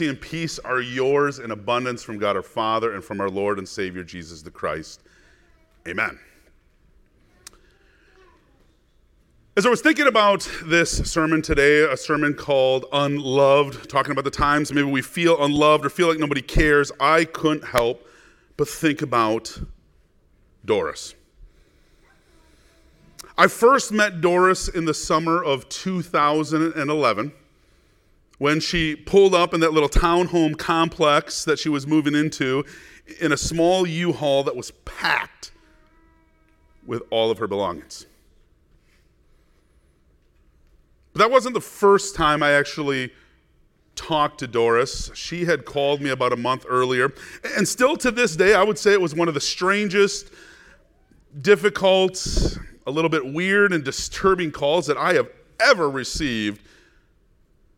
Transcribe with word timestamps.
and 0.00 0.20
peace 0.20 0.58
are 0.58 0.80
yours 0.80 1.38
in 1.38 1.50
abundance 1.50 2.02
from 2.02 2.18
God 2.18 2.36
our 2.36 2.42
Father 2.42 2.92
and 2.92 3.02
from 3.02 3.20
our 3.20 3.30
Lord 3.30 3.58
and 3.58 3.66
Savior 3.66 4.04
Jesus 4.04 4.42
the 4.42 4.50
Christ. 4.50 5.02
Amen. 5.88 6.18
As 9.56 9.64
I 9.64 9.70
was 9.70 9.80
thinking 9.80 10.06
about 10.06 10.46
this 10.64 11.10
sermon 11.10 11.40
today, 11.40 11.80
a 11.90 11.96
sermon 11.96 12.34
called 12.34 12.84
Unloved, 12.92 13.88
talking 13.88 14.12
about 14.12 14.24
the 14.24 14.30
times 14.30 14.70
maybe 14.70 14.86
we 14.86 15.00
feel 15.00 15.42
unloved 15.42 15.86
or 15.86 15.88
feel 15.88 16.08
like 16.08 16.18
nobody 16.18 16.42
cares, 16.42 16.92
I 17.00 17.24
couldn't 17.24 17.64
help 17.64 18.06
but 18.58 18.68
think 18.68 19.00
about 19.00 19.58
Doris. 20.66 21.14
I 23.38 23.46
first 23.46 23.92
met 23.92 24.20
Doris 24.20 24.68
in 24.68 24.84
the 24.84 24.92
summer 24.92 25.42
of 25.42 25.68
2011 25.70 27.32
when 28.38 28.60
she 28.60 28.94
pulled 28.94 29.34
up 29.34 29.54
in 29.54 29.60
that 29.60 29.72
little 29.72 29.88
townhome 29.88 30.56
complex 30.56 31.44
that 31.44 31.58
she 31.58 31.68
was 31.68 31.86
moving 31.86 32.14
into 32.14 32.64
in 33.20 33.32
a 33.32 33.36
small 33.36 33.86
U 33.86 34.12
Haul 34.12 34.42
that 34.44 34.56
was 34.56 34.72
packed 34.84 35.52
with 36.84 37.02
all 37.10 37.30
of 37.30 37.38
her 37.38 37.46
belongings. 37.46 38.06
But 41.12 41.20
that 41.20 41.30
wasn't 41.30 41.54
the 41.54 41.60
first 41.60 42.14
time 42.14 42.42
I 42.42 42.52
actually 42.52 43.10
talked 43.94 44.40
to 44.40 44.46
Doris. 44.46 45.10
She 45.14 45.46
had 45.46 45.64
called 45.64 46.02
me 46.02 46.10
about 46.10 46.32
a 46.32 46.36
month 46.36 46.66
earlier. 46.68 47.14
And 47.56 47.66
still 47.66 47.96
to 47.96 48.10
this 48.10 48.36
day, 48.36 48.54
I 48.54 48.62
would 48.62 48.78
say 48.78 48.92
it 48.92 49.00
was 49.00 49.14
one 49.14 49.26
of 49.26 49.32
the 49.32 49.40
strangest, 49.40 50.30
difficult, 51.40 52.58
a 52.86 52.90
little 52.90 53.08
bit 53.08 53.32
weird, 53.32 53.72
and 53.72 53.82
disturbing 53.82 54.50
calls 54.50 54.86
that 54.88 54.98
I 54.98 55.14
have 55.14 55.30
ever 55.58 55.88
received 55.88 56.60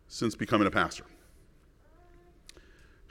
since 0.08 0.34
becoming 0.34 0.66
a 0.66 0.70
pastor. 0.70 1.04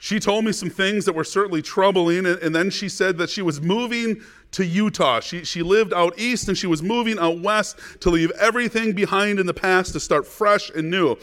She 0.00 0.20
told 0.20 0.44
me 0.44 0.52
some 0.52 0.70
things 0.70 1.04
that 1.06 1.14
were 1.14 1.24
certainly 1.24 1.60
troubling, 1.60 2.24
and, 2.24 2.54
then 2.54 2.70
she 2.70 2.88
said 2.88 3.18
that 3.18 3.28
she 3.28 3.42
was 3.42 3.60
moving 3.60 4.22
to 4.52 4.64
Utah. 4.64 5.18
She, 5.18 5.44
she 5.44 5.62
lived 5.62 5.92
out 5.92 6.16
east 6.16 6.46
and 6.46 6.56
she 6.56 6.68
was 6.68 6.82
moving 6.82 7.18
out 7.18 7.40
west 7.40 7.78
to 8.00 8.10
leave 8.10 8.30
everything 8.38 8.92
behind 8.92 9.40
in 9.40 9.46
the 9.46 9.54
past 9.54 9.92
to 9.94 10.00
start 10.00 10.24
fresh 10.24 10.70
and 10.70 10.88
new. 10.88 11.16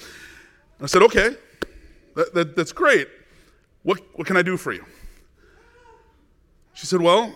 I 0.81 0.87
said, 0.87 1.01
Okay, 1.03 1.37
that, 2.15 2.33
that, 2.33 2.55
that's 2.57 2.73
great. 2.73 3.07
What, 3.83 4.01
what 4.15 4.27
can 4.27 4.35
I 4.35 4.41
do 4.41 4.57
for 4.57 4.73
you? 4.73 4.85
She 6.73 6.85
said, 6.85 7.01
Well, 7.01 7.33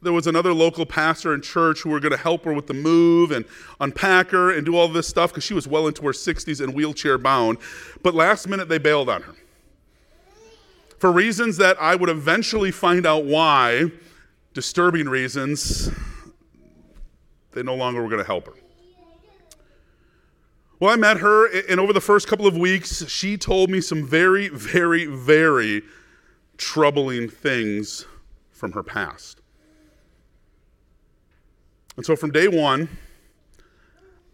there 0.00 0.12
was 0.12 0.26
another 0.26 0.52
local 0.52 0.86
pastor 0.86 1.34
in 1.34 1.42
church 1.42 1.80
who 1.82 1.90
were 1.90 2.00
going 2.00 2.12
to 2.12 2.18
help 2.18 2.44
her 2.44 2.52
with 2.52 2.66
the 2.66 2.74
move 2.74 3.30
and 3.30 3.44
unpack 3.80 4.30
her 4.30 4.56
and 4.56 4.64
do 4.64 4.76
all 4.76 4.88
this 4.88 5.08
stuff 5.08 5.30
because 5.30 5.44
she 5.44 5.54
was 5.54 5.66
well 5.66 5.86
into 5.86 6.02
her 6.02 6.12
60s 6.12 6.62
and 6.62 6.74
wheelchair 6.74 7.18
bound. 7.18 7.58
But 8.02 8.14
last 8.14 8.48
minute, 8.48 8.68
they 8.68 8.78
bailed 8.78 9.08
on 9.08 9.22
her. 9.22 9.34
For 10.98 11.12
reasons 11.12 11.56
that 11.58 11.80
I 11.80 11.94
would 11.94 12.10
eventually 12.10 12.70
find 12.70 13.06
out 13.06 13.24
why, 13.24 13.90
disturbing 14.54 15.08
reasons, 15.08 15.90
they 17.52 17.62
no 17.62 17.74
longer 17.74 18.02
were 18.02 18.08
going 18.08 18.22
to 18.22 18.26
help 18.26 18.46
her. 18.46 18.54
Well, 20.80 20.92
I 20.92 20.96
met 20.96 21.16
her, 21.18 21.46
and 21.68 21.80
over 21.80 21.92
the 21.92 22.00
first 22.00 22.28
couple 22.28 22.46
of 22.46 22.56
weeks, 22.56 23.08
she 23.08 23.36
told 23.36 23.68
me 23.68 23.80
some 23.80 24.06
very, 24.06 24.48
very, 24.48 25.06
very 25.06 25.82
troubling 26.56 27.28
things 27.28 28.06
from 28.52 28.72
her 28.72 28.84
past. 28.84 29.40
And 31.98 32.06
so 32.06 32.14
from 32.14 32.30
day 32.30 32.46
one, 32.46 32.88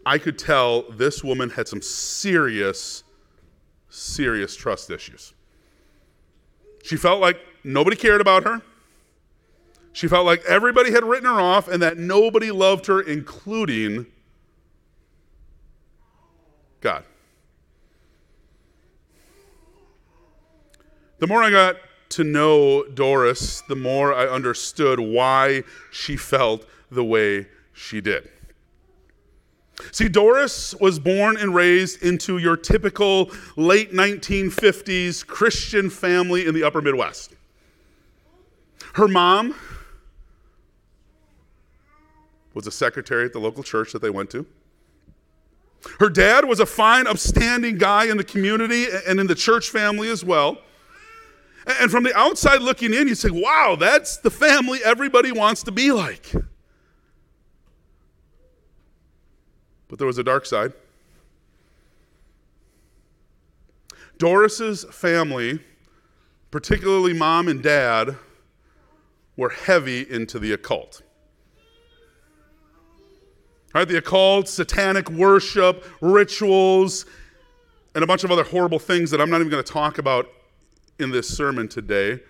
I 0.05 0.19
could 0.19 0.37
tell 0.37 0.83
this 0.83 1.23
woman 1.23 1.49
had 1.49 1.67
some 1.67 1.81
serious, 1.81 3.03
serious 3.89 4.55
trust 4.55 4.91
issues. 4.91 5.33
She 6.83 6.95
felt 6.95 7.19
like 7.19 7.39
nobody 7.63 7.95
cared 7.95 8.21
about 8.21 8.43
her. 8.43 8.61
She 9.93 10.07
felt 10.07 10.27
like 10.27 10.45
everybody 10.45 10.91
had 10.91 11.03
written 11.03 11.25
her 11.25 11.41
off 11.41 11.67
and 11.67 11.81
that 11.81 11.97
nobody 11.97 12.51
loved 12.51 12.85
her, 12.85 13.01
including 13.01 14.05
God. 16.81 17.03
The 21.17 21.25
more 21.25 21.41
I 21.41 21.49
got 21.49 21.77
to 22.09 22.23
know 22.23 22.83
Doris, 22.83 23.61
the 23.61 23.75
more 23.75 24.13
I 24.13 24.27
understood 24.27 24.99
why 24.99 25.63
she 25.91 26.15
felt 26.15 26.63
the 26.91 27.03
way 27.03 27.47
she 27.75 28.01
did. 28.01 28.29
See, 29.91 30.07
Doris 30.07 30.73
was 30.75 30.99
born 30.99 31.35
and 31.37 31.53
raised 31.53 32.01
into 32.01 32.37
your 32.37 32.55
typical 32.55 33.29
late 33.57 33.91
1950s 33.91 35.27
Christian 35.27 35.89
family 35.89 36.45
in 36.45 36.55
the 36.55 36.63
upper 36.63 36.81
Midwest. 36.81 37.33
Her 38.93 39.09
mom 39.09 39.53
was 42.53 42.65
a 42.65 42.71
secretary 42.71 43.25
at 43.25 43.33
the 43.33 43.39
local 43.39 43.63
church 43.63 43.91
that 43.91 44.01
they 44.01 44.09
went 44.09 44.29
to. 44.29 44.45
Her 45.99 46.09
dad 46.09 46.45
was 46.45 46.61
a 46.61 46.65
fine, 46.65 47.05
upstanding 47.05 47.77
guy 47.77 48.05
in 48.05 48.15
the 48.15 48.23
community 48.23 48.85
and 49.05 49.19
in 49.19 49.27
the 49.27 49.35
church 49.35 49.69
family 49.69 50.09
as 50.09 50.23
well. 50.23 50.59
And 51.67 51.91
from 51.91 52.03
the 52.03 52.17
outside 52.17 52.61
looking 52.61 52.93
in, 52.93 53.09
you 53.09 53.15
say, 53.15 53.29
wow, 53.29 53.75
that's 53.77 54.17
the 54.17 54.31
family 54.31 54.79
everybody 54.85 55.33
wants 55.33 55.63
to 55.63 55.71
be 55.71 55.91
like. 55.91 56.31
But 59.87 59.99
there 59.99 60.07
was 60.07 60.17
a 60.17 60.23
dark 60.23 60.45
side. 60.45 60.73
Doris's 64.17 64.85
family, 64.85 65.59
particularly 66.51 67.13
mom 67.13 67.47
and 67.47 67.61
dad, 67.61 68.15
were 69.37 69.49
heavy 69.49 70.09
into 70.09 70.39
the 70.39 70.53
occult. 70.53 71.01
Right, 73.73 73.87
the 73.87 73.97
occult, 73.97 74.47
satanic 74.47 75.09
worship, 75.09 75.83
rituals, 75.99 77.05
and 77.93 78.03
a 78.03 78.07
bunch 78.07 78.23
of 78.23 78.31
other 78.31 78.43
horrible 78.43 78.79
things 78.79 79.11
that 79.11 79.19
I'm 79.19 79.29
not 79.29 79.41
even 79.41 79.49
going 79.49 79.63
to 79.63 79.71
talk 79.71 79.97
about 79.97 80.29
in 80.97 81.11
this 81.11 81.27
sermon 81.27 81.67
today. 81.67 82.21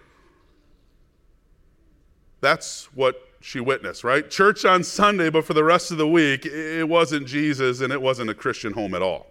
That's 2.41 2.85
what 2.95 3.24
she 3.45 3.59
witnessed, 3.59 4.03
right? 4.03 4.27
Church 4.27 4.65
on 4.65 4.83
Sunday, 4.83 5.29
but 5.29 5.45
for 5.45 5.53
the 5.53 5.63
rest 5.63 5.91
of 5.91 5.99
the 5.99 6.07
week, 6.07 6.47
it 6.47 6.89
wasn't 6.89 7.27
Jesus 7.27 7.79
and 7.79 7.93
it 7.93 8.01
wasn't 8.01 8.27
a 8.27 8.33
Christian 8.33 8.73
home 8.73 8.95
at 8.95 9.03
all. 9.03 9.27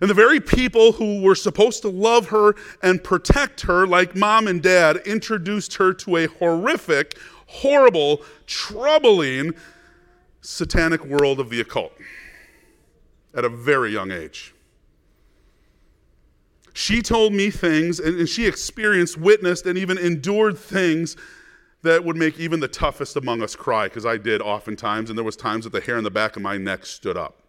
And 0.00 0.10
the 0.10 0.14
very 0.14 0.40
people 0.40 0.90
who 0.90 1.22
were 1.22 1.36
supposed 1.36 1.82
to 1.82 1.88
love 1.88 2.30
her 2.30 2.56
and 2.82 3.02
protect 3.02 3.60
her, 3.60 3.86
like 3.86 4.16
mom 4.16 4.48
and 4.48 4.60
dad, 4.60 4.96
introduced 5.06 5.76
her 5.76 5.92
to 5.94 6.16
a 6.16 6.26
horrific, 6.26 7.16
horrible, 7.46 8.22
troubling, 8.44 9.54
satanic 10.40 11.04
world 11.04 11.38
of 11.38 11.48
the 11.48 11.60
occult 11.60 11.92
at 13.36 13.44
a 13.44 13.48
very 13.48 13.92
young 13.92 14.10
age. 14.10 14.52
She 16.74 17.02
told 17.02 17.32
me 17.32 17.50
things, 17.50 18.00
and 18.00 18.28
she 18.28 18.46
experienced, 18.46 19.16
witnessed, 19.16 19.64
and 19.66 19.78
even 19.78 19.96
endured 19.96 20.58
things 20.58 21.16
that 21.82 22.04
would 22.04 22.16
make 22.16 22.38
even 22.38 22.60
the 22.60 22.68
toughest 22.68 23.16
among 23.16 23.42
us 23.42 23.54
cry, 23.54 23.86
because 23.86 24.04
I 24.04 24.16
did 24.16 24.40
oftentimes, 24.40 25.10
and 25.10 25.18
there 25.18 25.24
was 25.24 25.36
times 25.36 25.64
that 25.64 25.70
the 25.70 25.80
hair 25.80 25.96
on 25.96 26.04
the 26.04 26.10
back 26.10 26.36
of 26.36 26.42
my 26.42 26.56
neck 26.56 26.86
stood 26.86 27.16
up. 27.16 27.42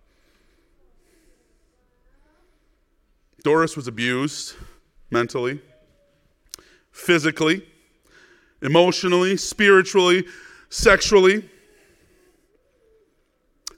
Doris 3.43 3.75
was 3.75 3.87
abused 3.87 4.55
mentally, 5.09 5.61
physically, 6.91 7.65
emotionally, 8.61 9.37
spiritually, 9.37 10.25
sexually. 10.69 11.49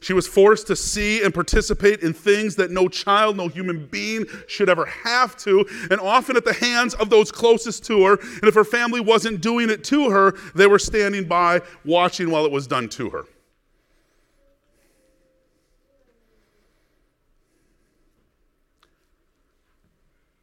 She 0.01 0.13
was 0.13 0.28
forced 0.28 0.66
to 0.67 0.75
see 0.75 1.23
and 1.23 1.31
participate 1.31 2.01
in 2.01 2.13
things 2.13 2.56
that 2.56 2.72
no 2.72 2.88
child, 2.88 3.38
no 3.38 3.47
human 3.47 3.85
being 3.85 4.26
should 4.47 4.67
ever 4.67 4.85
have 4.87 5.37
to, 5.37 5.64
and 5.91 6.02
often 6.02 6.35
at 6.35 6.43
the 6.43 6.53
hands 6.53 6.96
of 6.96 7.11
those 7.11 7.31
closest 7.31 7.85
to 7.85 8.03
her. 8.05 8.14
And 8.16 8.43
if 8.46 8.55
her 8.55 8.64
family 8.64 8.99
wasn't 8.99 9.41
doing 9.41 9.70
it 9.70 9.84
to 9.85 10.09
her, 10.09 10.35
they 10.55 10.66
were 10.66 10.79
standing 10.79 11.28
by 11.28 11.61
watching 11.85 12.31
while 12.31 12.46
it 12.46 12.52
was 12.52 12.66
done 12.66 12.90
to 12.90 13.11
her. 13.11 13.26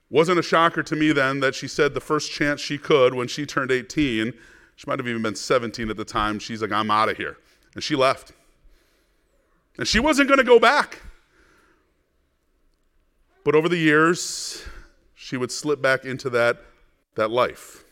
Wasn't 0.09 0.39
a 0.39 0.43
shocker 0.43 0.85
to 0.85 0.95
me 0.95 1.11
then 1.11 1.41
that 1.41 1.57
she 1.57 1.67
said 1.67 1.95
the 1.95 2.01
first 2.01 2.31
chance 2.31 2.61
she 2.61 2.79
could 2.79 3.13
when 3.13 3.27
she 3.27 3.45
turned 3.45 3.73
18, 3.73 4.33
she 4.77 4.85
might 4.87 5.01
have 5.01 5.09
even 5.09 5.21
been 5.21 5.35
17 5.35 5.91
at 5.91 5.97
the 5.97 6.05
time, 6.05 6.39
she's 6.39 6.63
like, 6.63 6.71
I'm 6.71 6.93
out 6.93 7.09
of 7.09 7.17
here. 7.17 7.39
And 7.75 7.83
she 7.83 7.97
left. 7.97 8.33
And 9.79 9.87
she 9.87 10.01
wasn't 10.01 10.29
going 10.29 10.39
to 10.39 10.45
go 10.45 10.59
back. 10.59 11.01
But 13.45 13.55
over 13.55 13.69
the 13.69 13.79
years, 13.79 14.63
she 15.15 15.37
would 15.37 15.53
slip 15.53 15.81
back 15.81 16.05
into 16.05 16.29
that, 16.31 16.59
that 17.15 17.31
life. 17.31 17.85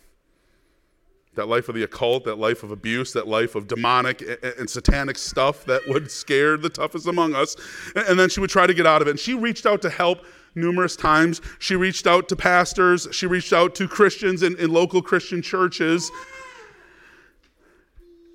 That 1.35 1.49
life 1.49 1.69
of 1.69 1.75
the 1.75 1.83
occult, 1.85 2.25
that 2.25 2.37
life 2.37 2.63
of 2.63 2.71
abuse, 2.73 3.13
that 3.13 3.29
life 3.29 3.55
of 3.55 3.69
demonic 3.69 4.23
and 4.59 4.69
satanic 4.69 5.17
stuff 5.17 5.65
that 5.67 5.87
would 5.87 6.11
scare 6.23 6.57
the 6.57 6.69
toughest 6.69 7.07
among 7.07 7.35
us. 7.35 7.57
And 7.95 8.19
then 8.19 8.29
she 8.29 8.41
would 8.41 8.51
try 8.51 8.67
to 8.67 8.75
get 8.75 8.87
out 8.87 9.01
of 9.01 9.09
it. 9.09 9.13
And 9.13 9.21
she 9.21 9.35
reached 9.35 9.65
out 9.65 9.81
to 9.83 9.91
help 9.91 10.25
numerous 10.55 10.97
times. 10.97 11.41
She 11.59 11.77
reached 11.77 12.07
out 12.07 12.29
to 12.31 12.37
pastors, 12.37 13.07
she 13.13 13.27
reached 13.27 13.53
out 13.53 13.75
to 13.77 13.87
Christians 13.87 14.43
in, 14.43 14.57
in 14.59 14.71
local 14.73 15.03
Christian 15.03 15.43
churches. 15.43 16.11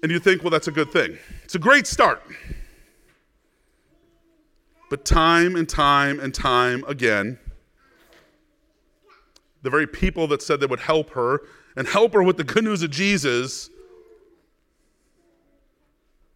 And 0.03 0.11
you 0.11 0.19
think, 0.19 0.41
well, 0.41 0.49
that's 0.49 0.67
a 0.67 0.71
good 0.71 0.91
thing. 0.91 1.17
It's 1.43 1.55
a 1.55 1.59
great 1.59 1.85
start. 1.85 2.23
But 4.91 5.05
time 5.05 5.55
and 5.55 5.69
time 5.69 6.19
and 6.19 6.33
time 6.33 6.83
again, 6.85 7.39
the 9.61 9.69
very 9.69 9.87
people 9.87 10.27
that 10.27 10.41
said 10.41 10.59
they 10.59 10.65
would 10.65 10.81
help 10.81 11.11
her 11.11 11.43
and 11.77 11.87
help 11.87 12.11
her 12.11 12.21
with 12.21 12.35
the 12.35 12.43
good 12.43 12.65
news 12.65 12.83
of 12.83 12.91
Jesus, 12.91 13.69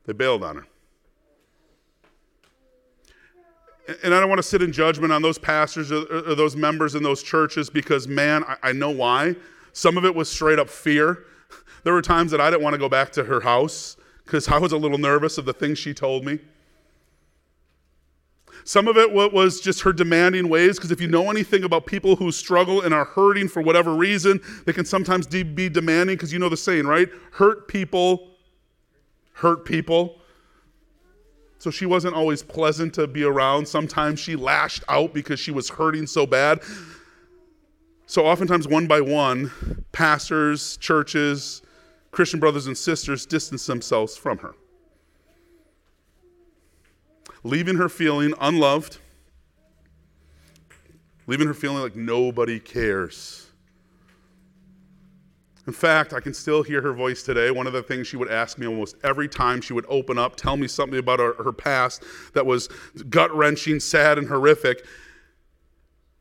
they 0.06 0.14
bailed 0.14 0.42
on 0.42 0.56
her. 0.56 0.68
And 4.06 4.16
I 4.16 4.22
don't 4.22 4.30
want 4.30 4.40
to 4.40 4.48
sit 4.48 4.62
in 4.62 4.72
judgment 4.72 5.12
on 5.12 5.22
those 5.22 5.38
pastors 5.38 5.92
or, 5.92 6.06
those 6.34 6.56
members 6.56 6.96
in 6.96 7.04
those 7.04 7.22
churches 7.22 7.70
because, 7.70 8.08
man, 8.08 8.46
I, 8.64 8.72
know 8.72 8.90
why. 8.90 9.36
Some 9.74 9.98
of 9.98 10.06
it 10.06 10.16
was 10.16 10.32
straight 10.32 10.60
up 10.60 10.70
fear. 10.70 11.26
There 11.84 11.94
were 11.94 12.02
times 12.02 12.32
that 12.32 12.42
I 12.42 12.50
didn't 12.50 12.64
want 12.64 12.74
to 12.74 12.80
go 12.80 12.90
back 12.90 13.12
to 13.12 13.26
her 13.26 13.42
house 13.42 13.98
because 14.24 14.48
I 14.48 14.58
was 14.58 14.72
a 14.72 14.78
little 14.78 14.98
nervous 14.98 15.38
of 15.38 15.46
the 15.46 15.54
things 15.54 15.78
she 15.78 15.94
told 15.94 16.26
me. 16.26 16.40
Some 18.68 18.88
of 18.88 18.98
it 18.98 19.14
was 19.14 19.62
just 19.62 19.82
her 19.82 19.94
demanding 19.94 20.50
ways, 20.50 20.78
because 20.78 20.90
if 20.90 21.00
you 21.00 21.08
know 21.08 21.30
anything 21.30 21.64
about 21.64 21.86
people 21.86 22.16
who 22.16 22.32
struggle 22.32 22.82
and 22.82 22.96
are 22.96 23.06
hurting 23.06 23.48
for 23.48 23.62
whatever 23.62 23.94
reason, 23.94 24.42
they 24.66 24.74
can 24.74 24.86
sometimes 24.86 25.28
be 25.28 25.70
demanding, 25.70 26.16
because 26.16 26.34
you 26.34 26.40
know 26.40 26.50
the 26.50 26.58
saying, 26.58 26.88
right? 26.88 27.08
Hurt 27.34 27.68
people, 27.68 28.32
hurt 29.34 29.66
people. 29.66 30.20
So 31.60 31.70
she 31.70 31.86
wasn't 31.86 32.16
always 32.16 32.42
pleasant 32.42 32.96
to 32.96 33.06
be 33.06 33.24
around. 33.24 33.68
Sometimes 33.68 34.20
she 34.20 34.36
lashed 34.36 34.84
out 34.90 35.14
because 35.14 35.40
she 35.40 35.52
was 35.52 35.70
hurting 35.70 36.08
so 36.08 36.26
bad. 36.26 36.64
So 38.08 38.26
oftentimes, 38.26 38.68
one 38.68 38.88
by 38.88 39.00
one, 39.00 39.86
pastors, 39.92 40.78
churches, 40.78 41.62
Christian 42.10 42.40
brothers 42.40 42.66
and 42.66 42.76
sisters 42.76 43.28
distance 43.28 43.68
themselves 43.68 44.18
from 44.18 44.40
her 44.40 44.56
leaving 47.46 47.76
her 47.76 47.88
feeling 47.88 48.34
unloved, 48.42 48.98
leaving 51.28 51.46
her 51.46 51.54
feeling 51.54 51.78
like 51.78 51.96
nobody 51.96 52.60
cares. 52.60 53.46
In 55.68 55.74
fact, 55.74 56.12
I 56.12 56.20
can 56.20 56.34
still 56.34 56.64
hear 56.64 56.82
her 56.82 56.92
voice 56.92 57.22
today. 57.22 57.52
One 57.52 57.68
of 57.68 57.74
the 57.74 57.84
things 57.84 58.08
she 58.08 58.18
would 58.18 58.32
ask 58.32 58.58
me 58.58 58.66
almost 58.66 58.96
every 59.04 59.28
time 59.28 59.62
she 59.62 59.74
would 59.74 59.86
open 59.88 60.18
up, 60.18 60.36
tell 60.36 60.58
me 60.58 60.68
something 60.68 60.98
about 60.98 61.20
her, 61.20 61.34
her 61.44 61.52
past 61.52 62.04
that 62.34 62.48
was 62.48 62.68
gut 63.10 63.36
wrenching, 63.36 63.80
sad, 63.80 64.18
and 64.18 64.28
horrific. 64.28 64.84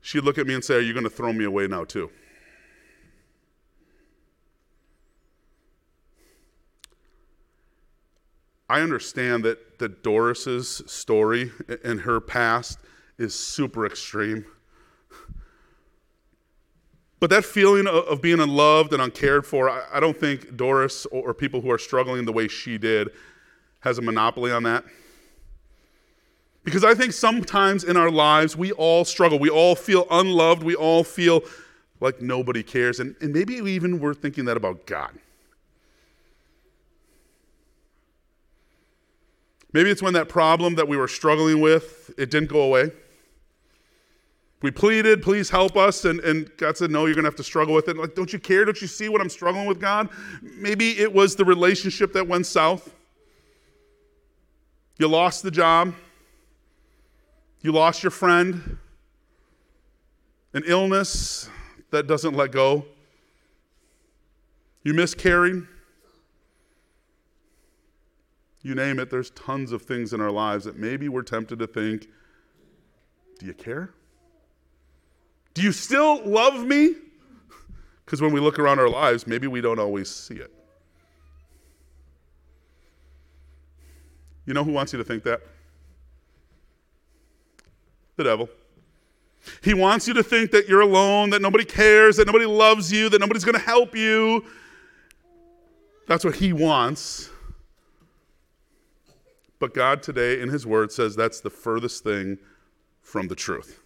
She'd 0.02 0.24
look 0.24 0.36
at 0.36 0.46
me 0.46 0.52
and 0.52 0.62
say, 0.62 0.76
Are 0.76 0.80
you 0.80 0.92
going 0.92 1.04
to 1.04 1.10
throw 1.10 1.32
me 1.32 1.44
away 1.44 1.66
now, 1.66 1.84
too? 1.84 2.10
I 8.68 8.80
understand 8.80 9.44
that, 9.44 9.73
that 9.84 10.02
Doris's 10.02 10.80
story 10.86 11.52
and 11.84 12.00
her 12.00 12.18
past 12.18 12.78
is 13.18 13.34
super 13.34 13.84
extreme. 13.84 14.46
But 17.20 17.28
that 17.28 17.44
feeling 17.44 17.86
of, 17.86 18.22
being 18.22 18.40
unloved 18.40 18.94
and 18.94 19.02
uncared 19.02 19.44
for, 19.44 19.68
I, 19.68 20.00
don't 20.00 20.18
think 20.18 20.56
Doris 20.56 21.04
or, 21.06 21.34
people 21.34 21.60
who 21.60 21.70
are 21.70 21.76
struggling 21.76 22.24
the 22.24 22.32
way 22.32 22.48
she 22.48 22.78
did 22.78 23.10
has 23.80 23.98
a 23.98 24.02
monopoly 24.02 24.52
on 24.52 24.62
that. 24.62 24.84
Because 26.64 26.82
I 26.82 26.94
think 26.94 27.12
sometimes 27.12 27.84
in 27.84 27.98
our 27.98 28.10
lives 28.10 28.56
we 28.56 28.72
all 28.72 29.04
struggle. 29.04 29.38
We 29.38 29.50
all 29.50 29.74
feel 29.74 30.06
unloved. 30.10 30.62
We 30.62 30.74
all 30.74 31.04
feel 31.04 31.42
like 32.00 32.22
nobody 32.22 32.62
cares. 32.62 33.00
And, 33.00 33.16
and 33.20 33.34
maybe 33.34 33.56
even 33.56 34.00
we're 34.00 34.14
thinking 34.14 34.46
that 34.46 34.56
about 34.56 34.86
God. 34.86 35.18
Maybe 39.74 39.90
it's 39.90 40.00
when 40.00 40.14
that 40.14 40.28
problem 40.28 40.76
that 40.76 40.86
we 40.86 40.96
were 40.96 41.08
struggling 41.08 41.60
with, 41.60 42.14
it 42.16 42.30
didn't 42.30 42.48
go 42.48 42.62
away. 42.62 42.92
We 44.62 44.70
pleaded, 44.70 45.20
please 45.20 45.50
help 45.50 45.76
us, 45.76 46.04
and, 46.04 46.20
and 46.20 46.50
God 46.56 46.78
said, 46.78 46.92
no, 46.92 47.06
you're 47.06 47.14
going 47.14 47.24
to 47.24 47.28
have 47.28 47.36
to 47.36 47.44
struggle 47.44 47.74
with 47.74 47.88
it. 47.88 47.98
Like, 47.98 48.14
don't 48.14 48.32
you 48.32 48.38
care? 48.38 48.64
Don't 48.64 48.80
you 48.80 48.86
see 48.86 49.08
what 49.08 49.20
I'm 49.20 49.28
struggling 49.28 49.66
with, 49.66 49.80
God? 49.80 50.08
Maybe 50.40 50.98
it 50.98 51.12
was 51.12 51.34
the 51.34 51.44
relationship 51.44 52.12
that 52.12 52.26
went 52.26 52.46
south. 52.46 52.94
You 54.98 55.08
lost 55.08 55.42
the 55.42 55.50
job. 55.50 55.92
You 57.60 57.72
lost 57.72 58.04
your 58.04 58.12
friend. 58.12 58.78
An 60.54 60.62
illness 60.66 61.50
that 61.90 62.06
doesn't 62.06 62.34
let 62.34 62.52
go. 62.52 62.86
You 64.84 64.94
miscarried. 64.94 65.66
You 68.64 68.74
name 68.74 68.98
it, 68.98 69.10
there's 69.10 69.28
tons 69.30 69.72
of 69.72 69.82
things 69.82 70.14
in 70.14 70.22
our 70.22 70.30
lives 70.30 70.64
that 70.64 70.76
maybe 70.76 71.10
we're 71.10 71.22
tempted 71.22 71.58
to 71.58 71.66
think, 71.66 72.08
do 73.38 73.44
you 73.44 73.52
care? 73.52 73.90
Do 75.52 75.60
you 75.60 75.70
still 75.70 76.24
love 76.24 76.64
me? 76.64 76.94
Because 78.04 78.22
when 78.22 78.32
we 78.32 78.40
look 78.40 78.58
around 78.58 78.78
our 78.78 78.88
lives, 78.88 79.26
maybe 79.26 79.46
we 79.46 79.60
don't 79.60 79.78
always 79.78 80.08
see 80.10 80.36
it. 80.36 80.50
You 84.46 84.54
know 84.54 84.64
who 84.64 84.72
wants 84.72 84.94
you 84.94 84.98
to 84.98 85.04
think 85.04 85.24
that? 85.24 85.42
The 88.16 88.24
devil. 88.24 88.48
He 89.62 89.74
wants 89.74 90.08
you 90.08 90.14
to 90.14 90.22
think 90.22 90.52
that 90.52 90.70
you're 90.70 90.80
alone, 90.80 91.28
that 91.30 91.42
nobody 91.42 91.66
cares, 91.66 92.16
that 92.16 92.26
nobody 92.26 92.46
loves 92.46 92.90
you, 92.90 93.10
that 93.10 93.20
nobody's 93.20 93.44
going 93.44 93.58
to 93.58 93.64
help 93.64 93.94
you. 93.94 94.42
That's 96.08 96.24
what 96.24 96.34
he 96.34 96.54
wants. 96.54 97.28
But 99.58 99.74
God 99.74 100.02
today 100.02 100.40
in 100.40 100.48
His 100.48 100.66
Word 100.66 100.92
says 100.92 101.16
that's 101.16 101.40
the 101.40 101.50
furthest 101.50 102.04
thing 102.04 102.38
from 103.02 103.28
the 103.28 103.34
truth. 103.34 103.84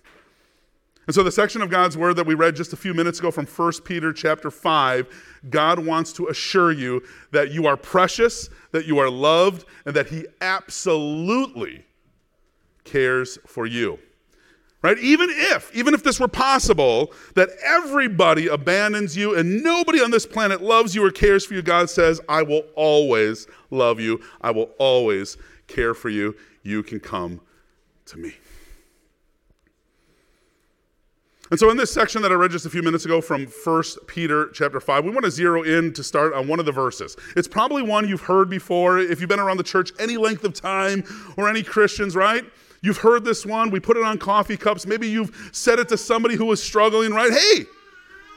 And 1.09 1.15
so 1.15 1.23
the 1.23 1.33
section 1.33 1.63
of 1.63 1.71
God's 1.71 1.97
word 1.97 2.17
that 2.17 2.27
we 2.27 2.35
read 2.35 2.55
just 2.55 2.75
a 2.75 2.77
few 2.77 2.93
minutes 2.93 3.19
ago 3.19 3.31
from 3.31 3.47
1 3.47 3.73
Peter 3.87 4.13
chapter 4.13 4.51
5, 4.51 5.09
God 5.49 5.79
wants 5.79 6.13
to 6.13 6.27
assure 6.27 6.71
you 6.71 7.03
that 7.33 7.51
you 7.51 7.67
are 7.67 7.79
precious, 7.79 8.51
that 8.73 8.85
you 8.85 8.99
are 8.99 9.09
loved, 9.09 9.65
and 9.87 9.97
that 9.97 10.09
he 10.09 10.27
absolutely 10.43 11.83
cares 12.85 13.39
for 13.47 13.65
you. 13.65 13.99
Right? 14.83 14.99
Even 14.99 15.31
if, 15.31 15.75
even 15.75 15.95
if 15.95 16.05
this 16.05 16.21
were 16.21 16.29
possible, 16.29 17.15
that 17.35 17.49
everybody 17.65 18.47
abandons 18.49 19.17
you 19.17 19.35
and 19.35 19.63
nobody 19.63 20.03
on 20.03 20.11
this 20.11 20.27
planet 20.27 20.63
loves 20.63 20.95
you 20.95 21.03
or 21.03 21.11
cares 21.11 21.45
for 21.47 21.55
you, 21.55 21.63
God 21.63 21.89
says, 21.89 22.21
I 22.29 22.43
will 22.43 22.65
always 22.77 23.47
love 23.71 23.99
you. 23.99 24.21
I 24.43 24.51
will 24.51 24.71
always 24.79 25.39
care 25.69 25.95
for 25.95 26.09
you, 26.09 26.35
you 26.63 26.83
can 26.83 26.99
come 26.99 27.41
to 28.07 28.19
me. 28.19 28.35
And 31.51 31.59
so 31.59 31.71
in 31.71 31.79
this 31.79 31.93
section 31.93 32.21
that 32.23 32.31
I 32.31 32.35
read 32.35 32.51
just 32.51 32.67
a 32.67 32.71
few 32.71 32.83
minutes 32.83 33.07
ago 33.07 33.23
from 33.23 33.47
1 33.47 33.83
Peter 34.07 34.51
chapter 34.53 34.81
5, 34.81 35.05
we 35.05 35.11
want 35.11 35.25
to 35.25 35.31
zero 35.31 35.63
in 35.63 35.95
to 35.95 36.03
start 36.03 36.35
on 36.35 36.47
one 36.47 36.61
of 36.61 36.67
the 36.67 36.73
verses. 36.73 37.17
It's 37.37 37.49
probably 37.49 37.83
one 37.83 38.07
you've 38.07 38.21
heard 38.21 38.51
before 38.51 38.99
if 38.99 39.21
you've 39.21 39.31
been 39.31 39.41
around 39.41 39.57
the 39.57 39.63
church 39.63 39.93
any 39.99 40.19
length 40.19 40.45
of 40.45 40.53
time 40.53 41.05
or 41.39 41.49
any 41.49 41.63
Christians, 41.63 42.15
right? 42.15 42.45
You've 42.83 42.99
heard 42.99 43.25
this 43.25 43.47
one. 43.47 43.71
We 43.71 43.81
put 43.81 43.97
it 43.97 44.05
on 44.05 44.19
coffee 44.19 44.59
cups. 44.59 44.87
Maybe 44.87 45.09
you've 45.09 45.51
said 45.53 45.79
it 45.79 45.89
to 45.89 45.97
somebody 45.97 46.37
who 46.37 46.45
was 46.45 46.63
struggling, 46.63 47.13
right? 47.13 47.33
Hey, 47.33 47.65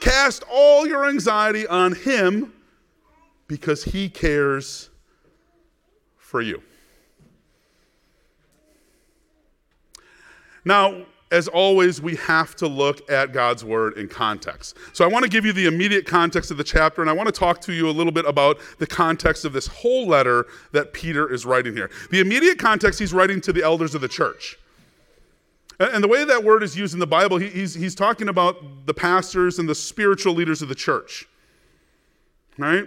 cast 0.00 0.42
all 0.50 0.86
your 0.86 1.06
anxiety 1.06 1.66
on 1.66 1.94
him 1.94 2.52
because 3.46 3.84
he 3.84 4.08
cares 4.08 4.88
for 6.16 6.40
you. 6.40 6.62
Now, 10.64 11.06
as 11.32 11.48
always, 11.48 12.00
we 12.00 12.14
have 12.16 12.54
to 12.56 12.68
look 12.68 13.10
at 13.10 13.32
God's 13.32 13.64
word 13.64 13.96
in 13.96 14.06
context. 14.06 14.76
So 14.92 15.02
I 15.02 15.08
want 15.08 15.24
to 15.24 15.30
give 15.30 15.46
you 15.46 15.54
the 15.54 15.66
immediate 15.66 16.04
context 16.04 16.50
of 16.50 16.58
the 16.58 16.64
chapter, 16.64 17.00
and 17.00 17.08
I 17.08 17.14
want 17.14 17.26
to 17.26 17.32
talk 17.32 17.60
to 17.62 17.72
you 17.72 17.88
a 17.88 17.90
little 17.90 18.12
bit 18.12 18.26
about 18.26 18.58
the 18.78 18.86
context 18.86 19.46
of 19.46 19.54
this 19.54 19.66
whole 19.66 20.06
letter 20.06 20.46
that 20.72 20.92
Peter 20.92 21.32
is 21.32 21.46
writing 21.46 21.74
here. 21.74 21.90
The 22.10 22.20
immediate 22.20 22.58
context 22.58 23.00
he's 23.00 23.14
writing 23.14 23.40
to 23.40 23.52
the 23.52 23.62
elders 23.62 23.94
of 23.94 24.02
the 24.02 24.08
church. 24.08 24.58
And 25.80 26.04
the 26.04 26.08
way 26.08 26.22
that 26.22 26.44
word 26.44 26.62
is 26.62 26.76
used 26.76 26.92
in 26.92 27.00
the 27.00 27.06
Bible, 27.06 27.38
he's, 27.38 27.72
he's 27.74 27.94
talking 27.94 28.28
about 28.28 28.86
the 28.86 28.94
pastors 28.94 29.58
and 29.58 29.66
the 29.66 29.74
spiritual 29.74 30.34
leaders 30.34 30.60
of 30.60 30.68
the 30.68 30.74
church. 30.74 31.26
Right? 32.58 32.86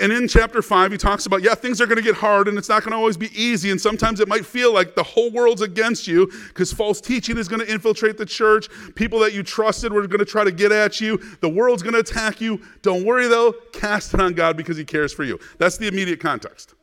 And 0.00 0.12
in 0.12 0.28
chapter 0.28 0.60
5, 0.60 0.92
he 0.92 0.98
talks 0.98 1.24
about, 1.24 1.42
yeah, 1.42 1.54
things 1.54 1.80
are 1.80 1.86
going 1.86 1.96
to 1.96 2.02
get 2.02 2.16
hard 2.16 2.46
and 2.46 2.58
it's 2.58 2.68
not 2.68 2.82
going 2.82 2.90
to 2.90 2.98
always 2.98 3.16
be 3.16 3.30
easy. 3.34 3.70
And 3.70 3.80
sometimes 3.80 4.20
it 4.20 4.28
might 4.28 4.44
feel 4.44 4.74
like 4.74 4.94
the 4.94 5.02
whole 5.02 5.30
world's 5.30 5.62
against 5.62 6.06
you 6.06 6.30
because 6.48 6.74
false 6.74 7.00
teaching 7.00 7.38
is 7.38 7.48
going 7.48 7.60
to 7.60 7.72
infiltrate 7.72 8.18
the 8.18 8.26
church. 8.26 8.68
People 8.96 9.18
that 9.20 9.32
you 9.32 9.42
trusted 9.42 9.90
were 9.90 10.06
going 10.06 10.18
to 10.18 10.26
try 10.26 10.44
to 10.44 10.52
get 10.52 10.72
at 10.72 11.00
you. 11.00 11.16
The 11.40 11.48
world's 11.48 11.82
going 11.82 11.94
to 11.94 12.00
attack 12.00 12.38
you. 12.38 12.60
Don't 12.82 13.04
worry 13.04 13.28
though, 13.28 13.52
cast 13.72 14.12
it 14.12 14.20
on 14.20 14.34
God 14.34 14.58
because 14.58 14.76
he 14.76 14.84
cares 14.84 15.14
for 15.14 15.24
you. 15.24 15.38
That's 15.56 15.78
the 15.78 15.88
immediate 15.88 16.20
context. 16.20 16.74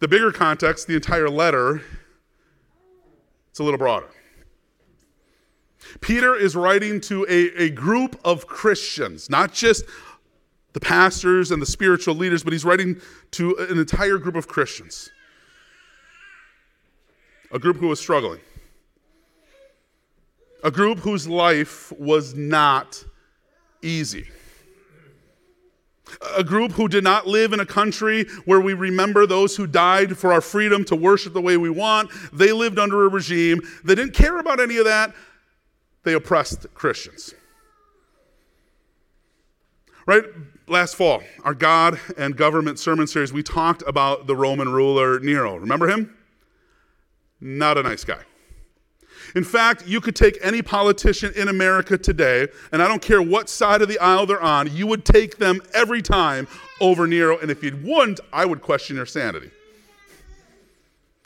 The 0.00 0.08
bigger 0.08 0.32
context, 0.32 0.88
the 0.88 0.96
entire 0.96 1.30
letter, 1.30 1.82
It's 3.50 3.60
a 3.60 3.62
little 3.62 3.78
broader. 3.78 4.08
Peter 6.00 6.34
is 6.34 6.56
writing 6.56 7.00
to 7.02 7.24
a, 7.28 7.62
a 7.62 7.70
group 7.70 8.18
of 8.24 8.46
Christians, 8.46 9.30
not 9.30 9.52
just 9.52 9.84
the 10.76 10.80
pastors 10.80 11.52
and 11.52 11.62
the 11.62 11.66
spiritual 11.66 12.14
leaders, 12.14 12.44
but 12.44 12.52
he's 12.52 12.62
writing 12.62 13.00
to 13.30 13.56
an 13.70 13.78
entire 13.78 14.18
group 14.18 14.34
of 14.34 14.46
Christians. 14.46 15.08
A 17.50 17.58
group 17.58 17.78
who 17.78 17.88
was 17.88 17.98
struggling. 17.98 18.40
A 20.62 20.70
group 20.70 20.98
whose 20.98 21.26
life 21.26 21.92
was 21.92 22.34
not 22.34 23.02
easy. 23.80 24.28
A 26.36 26.44
group 26.44 26.72
who 26.72 26.88
did 26.88 27.02
not 27.02 27.26
live 27.26 27.54
in 27.54 27.60
a 27.60 27.66
country 27.66 28.26
where 28.44 28.60
we 28.60 28.74
remember 28.74 29.26
those 29.26 29.56
who 29.56 29.66
died 29.66 30.18
for 30.18 30.30
our 30.30 30.42
freedom 30.42 30.84
to 30.84 30.94
worship 30.94 31.32
the 31.32 31.40
way 31.40 31.56
we 31.56 31.70
want. 31.70 32.10
They 32.34 32.52
lived 32.52 32.78
under 32.78 33.06
a 33.06 33.08
regime. 33.08 33.62
They 33.82 33.94
didn't 33.94 34.12
care 34.12 34.38
about 34.40 34.60
any 34.60 34.76
of 34.76 34.84
that. 34.84 35.14
They 36.02 36.12
oppressed 36.12 36.66
Christians. 36.74 37.32
Right? 40.06 40.24
Last 40.68 40.96
fall, 40.96 41.22
our 41.44 41.54
God 41.54 42.00
and 42.18 42.36
government 42.36 42.80
sermon 42.80 43.06
series, 43.06 43.32
we 43.32 43.44
talked 43.44 43.84
about 43.86 44.26
the 44.26 44.34
Roman 44.34 44.68
ruler 44.68 45.20
Nero. 45.20 45.54
Remember 45.54 45.86
him? 45.86 46.16
Not 47.40 47.78
a 47.78 47.84
nice 47.84 48.02
guy. 48.02 48.18
In 49.36 49.44
fact, 49.44 49.86
you 49.86 50.00
could 50.00 50.16
take 50.16 50.38
any 50.42 50.62
politician 50.62 51.32
in 51.36 51.46
America 51.46 51.96
today, 51.96 52.48
and 52.72 52.82
I 52.82 52.88
don't 52.88 53.00
care 53.00 53.22
what 53.22 53.48
side 53.48 53.80
of 53.80 53.88
the 53.88 53.98
aisle 54.00 54.26
they're 54.26 54.42
on, 54.42 54.74
you 54.74 54.88
would 54.88 55.04
take 55.04 55.38
them 55.38 55.62
every 55.72 56.02
time 56.02 56.48
over 56.80 57.06
Nero. 57.06 57.38
And 57.38 57.48
if 57.48 57.62
you 57.62 57.78
wouldn't, 57.84 58.18
I 58.32 58.44
would 58.44 58.60
question 58.60 58.96
your 58.96 59.06
sanity. 59.06 59.52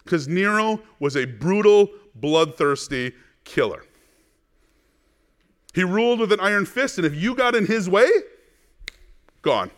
Because 0.05 0.29
Nero 0.29 0.81
was 0.99 1.17
a 1.17 1.25
brutal, 1.25 1.89
bloodthirsty 2.15 3.15
killer. 3.45 3.85
He 5.73 5.83
ruled 5.83 6.21
with 6.21 6.33
an 6.33 6.41
iron 6.41 6.67
fist, 6.67 6.99
and 6.99 7.07
if 7.07 7.15
you 7.15 7.35
got 7.35 7.55
in 7.55 7.65
his 7.65 7.89
way, 7.89 8.11
gone. 9.43 9.71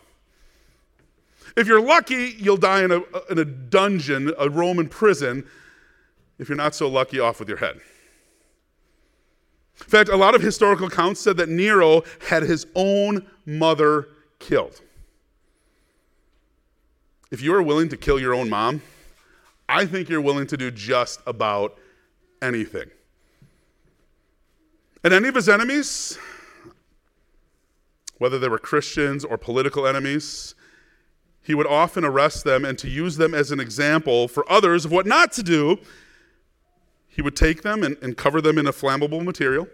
If 1.55 1.67
you're 1.67 1.81
lucky, 1.81 2.35
you'll 2.37 2.57
die 2.57 2.83
in 2.83 2.91
a, 2.91 3.01
in 3.29 3.37
a 3.37 3.45
dungeon, 3.45 4.33
a 4.39 4.49
Roman 4.49 4.89
prison. 4.89 5.45
If 6.39 6.49
you're 6.49 6.57
not 6.57 6.73
so 6.73 6.87
lucky, 6.87 7.19
off 7.19 7.39
with 7.39 7.47
your 7.47 7.57
head. 7.57 7.75
In 9.79 9.87
fact, 9.87 10.09
a 10.09 10.15
lot 10.15 10.35
of 10.35 10.41
historical 10.41 10.87
accounts 10.87 11.19
said 11.19 11.37
that 11.37 11.49
Nero 11.49 12.03
had 12.29 12.43
his 12.43 12.65
own 12.75 13.27
mother 13.45 14.09
killed. 14.39 14.81
If 17.31 17.41
you 17.41 17.53
are 17.53 17.61
willing 17.61 17.89
to 17.89 17.97
kill 17.97 18.19
your 18.19 18.33
own 18.33 18.49
mom, 18.49 18.81
I 19.67 19.85
think 19.85 20.09
you're 20.09 20.21
willing 20.21 20.47
to 20.47 20.57
do 20.57 20.69
just 20.69 21.19
about 21.25 21.77
anything. 22.41 22.89
And 25.03 25.13
any 25.13 25.27
of 25.27 25.35
his 25.35 25.49
enemies, 25.49 26.17
whether 28.23 28.39
they 28.39 28.47
were 28.47 28.57
Christians 28.57 29.25
or 29.25 29.37
political 29.37 29.85
enemies, 29.85 30.55
he 31.41 31.53
would 31.53 31.67
often 31.67 32.05
arrest 32.05 32.45
them 32.45 32.63
and 32.63 32.79
to 32.79 32.87
use 32.87 33.17
them 33.17 33.33
as 33.33 33.51
an 33.51 33.59
example 33.59 34.29
for 34.29 34.49
others 34.49 34.85
of 34.85 34.93
what 34.93 35.05
not 35.05 35.33
to 35.33 35.43
do 35.43 35.77
he 37.09 37.21
would 37.21 37.35
take 37.35 37.63
them 37.63 37.83
and, 37.83 37.97
and 38.01 38.15
cover 38.15 38.39
them 38.39 38.57
in 38.57 38.65
a 38.65 38.71
flammable 38.71 39.21
material. 39.25 39.67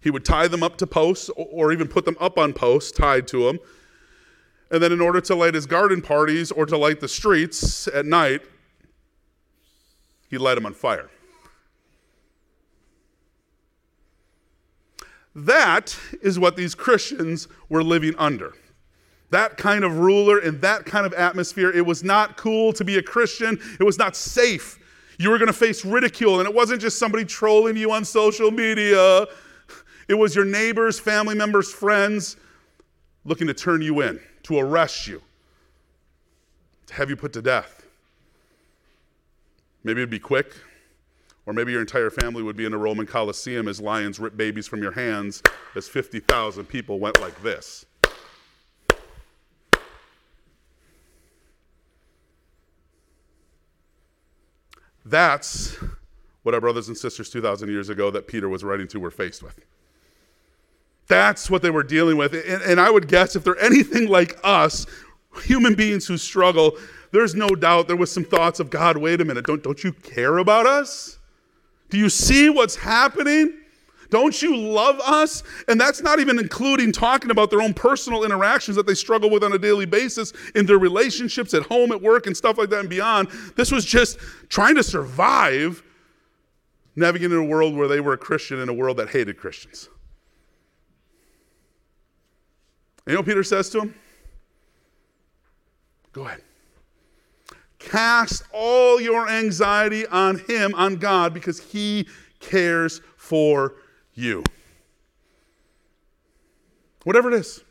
He 0.00 0.10
would 0.10 0.24
tie 0.24 0.48
them 0.48 0.62
up 0.62 0.78
to 0.78 0.86
posts 0.86 1.28
or, 1.28 1.46
or 1.50 1.72
even 1.72 1.88
put 1.88 2.06
them 2.06 2.16
up 2.18 2.38
on 2.38 2.54
posts 2.54 2.90
tied 2.90 3.28
to 3.28 3.44
them. 3.44 3.58
And 4.70 4.82
then, 4.82 4.90
in 4.90 5.02
order 5.02 5.20
to 5.20 5.34
light 5.34 5.52
his 5.52 5.66
garden 5.66 6.00
parties 6.00 6.50
or 6.50 6.64
to 6.64 6.78
light 6.78 7.00
the 7.00 7.06
streets 7.06 7.86
at 7.88 8.06
night, 8.06 8.40
he'd 10.30 10.38
light 10.38 10.54
them 10.54 10.64
on 10.64 10.72
fire. 10.72 11.10
That 15.36 15.96
is 16.22 16.38
what 16.38 16.56
these 16.56 16.74
Christians 16.74 17.46
were 17.68 17.84
living 17.84 18.14
under. 18.18 18.54
That 19.30 19.56
kind 19.56 19.84
of 19.84 19.98
ruler 19.98 20.40
in 20.40 20.60
that 20.60 20.86
kind 20.86 21.06
of 21.06 21.12
atmosphere. 21.12 21.70
It 21.70 21.86
was 21.86 22.02
not 22.02 22.36
cool 22.36 22.72
to 22.72 22.84
be 22.84 22.96
a 22.98 23.02
Christian, 23.02 23.60
it 23.78 23.84
was 23.84 23.98
not 23.98 24.16
safe 24.16 24.80
you 25.18 25.30
were 25.30 25.38
going 25.38 25.46
to 25.46 25.52
face 25.52 25.84
ridicule, 25.84 26.40
and 26.40 26.48
it 26.48 26.54
wasn't 26.54 26.80
just 26.80 26.98
somebody 26.98 27.24
trolling 27.24 27.76
you 27.76 27.90
on 27.90 28.04
social 28.04 28.50
media, 28.50 29.26
it 30.08 30.14
was 30.14 30.34
your 30.34 30.44
neighbors, 30.44 30.98
family 30.98 31.34
members, 31.34 31.72
friends 31.72 32.36
looking 33.24 33.46
to 33.46 33.54
turn 33.54 33.82
you 33.82 34.00
in, 34.02 34.20
to 34.44 34.58
arrest 34.58 35.06
you, 35.06 35.20
to 36.86 36.94
have 36.94 37.10
you 37.10 37.16
put 37.16 37.32
to 37.32 37.42
death. 37.42 37.86
Maybe 39.82 40.00
it'd 40.00 40.10
be 40.10 40.18
quick, 40.18 40.54
or 41.46 41.52
maybe 41.52 41.72
your 41.72 41.80
entire 41.80 42.10
family 42.10 42.42
would 42.42 42.56
be 42.56 42.64
in 42.64 42.74
a 42.74 42.78
Roman 42.78 43.06
Colosseum 43.06 43.68
as 43.68 43.80
lions 43.80 44.18
rip 44.18 44.36
babies 44.36 44.66
from 44.66 44.82
your 44.82 44.92
hands 44.92 45.42
as 45.76 45.88
50,000 45.88 46.66
people 46.66 46.98
went 46.98 47.20
like 47.20 47.40
this. 47.42 47.86
That's 55.04 55.76
what 56.42 56.54
our 56.54 56.60
brothers 56.60 56.88
and 56.88 56.96
sisters 56.96 57.30
2,000 57.30 57.68
years 57.68 57.88
ago 57.88 58.10
that 58.10 58.26
Peter 58.26 58.48
was 58.48 58.64
writing 58.64 58.88
to 58.88 58.98
were 58.98 59.12
faced 59.12 59.42
with. 59.42 59.60
That's 61.06 61.48
what 61.48 61.62
they 61.62 61.70
were 61.70 61.84
dealing 61.84 62.16
with. 62.16 62.34
And, 62.34 62.62
and, 62.62 62.80
I 62.80 62.90
would 62.90 63.06
guess 63.06 63.36
if 63.36 63.44
they're 63.44 63.58
anything 63.60 64.08
like 64.08 64.36
us, 64.42 64.84
human 65.44 65.76
beings 65.76 66.08
who 66.08 66.18
struggle, 66.18 66.76
there's 67.12 67.36
no 67.36 67.48
doubt 67.50 67.86
there 67.86 67.96
was 67.96 68.10
some 68.10 68.24
thoughts 68.24 68.58
of 68.58 68.68
God, 68.68 68.96
wait 68.96 69.20
a 69.20 69.24
minute, 69.24 69.46
don't, 69.46 69.62
don't 69.62 69.84
you 69.84 69.92
care 69.92 70.38
about 70.38 70.66
us? 70.66 71.18
Do 71.88 71.98
you 71.98 72.08
see 72.08 72.50
what's 72.50 72.76
happening? 72.76 73.58
Don't 74.10 74.40
you 74.40 74.56
love 74.56 75.00
us? 75.00 75.42
And 75.68 75.80
that's 75.80 76.02
not 76.02 76.20
even 76.20 76.38
including 76.38 76.92
talking 76.92 77.30
about 77.30 77.50
their 77.50 77.60
own 77.60 77.74
personal 77.74 78.24
interactions 78.24 78.76
that 78.76 78.86
they 78.86 78.94
struggle 78.94 79.30
with 79.30 79.42
on 79.42 79.52
a 79.52 79.58
daily 79.58 79.86
basis 79.86 80.32
in 80.54 80.66
their 80.66 80.78
relationships 80.78 81.54
at 81.54 81.64
home, 81.64 81.92
at 81.92 82.00
work, 82.00 82.26
and 82.26 82.36
stuff 82.36 82.58
like 82.58 82.70
that 82.70 82.80
and 82.80 82.88
beyond. 82.88 83.28
This 83.56 83.72
was 83.72 83.84
just 83.84 84.18
trying 84.48 84.76
to 84.76 84.82
survive 84.82 85.82
navigating 86.94 87.36
a 87.36 87.44
world 87.44 87.76
where 87.76 87.88
they 87.88 88.00
were 88.00 88.12
a 88.12 88.18
Christian 88.18 88.60
in 88.60 88.68
a 88.68 88.74
world 88.74 88.96
that 88.98 89.08
hated 89.08 89.38
Christians. 89.38 89.88
And 93.06 93.12
you 93.12 93.18
know 93.18 93.22
Peter 93.22 93.44
says 93.44 93.70
to 93.70 93.82
him? 93.82 93.94
Go 96.12 96.26
ahead. 96.26 96.42
Cast 97.86 98.42
all 98.52 99.00
your 99.00 99.28
anxiety 99.28 100.06
on 100.08 100.38
him, 100.40 100.74
on 100.74 100.96
God, 100.96 101.32
because 101.32 101.60
he 101.60 102.06
cares 102.40 103.00
for 103.16 103.76
you. 104.14 104.42
Whatever 107.04 107.32
it 107.32 107.34
is, 107.34 107.62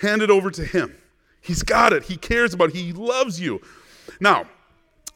hand 0.00 0.20
it 0.20 0.30
over 0.30 0.50
to 0.50 0.64
Him. 0.64 0.96
He's 1.40 1.62
got 1.62 1.92
it. 1.92 2.02
He 2.02 2.16
cares 2.16 2.54
about 2.54 2.70
it. 2.70 2.74
He 2.74 2.92
loves 2.92 3.40
you. 3.40 3.60
Now, 4.20 4.46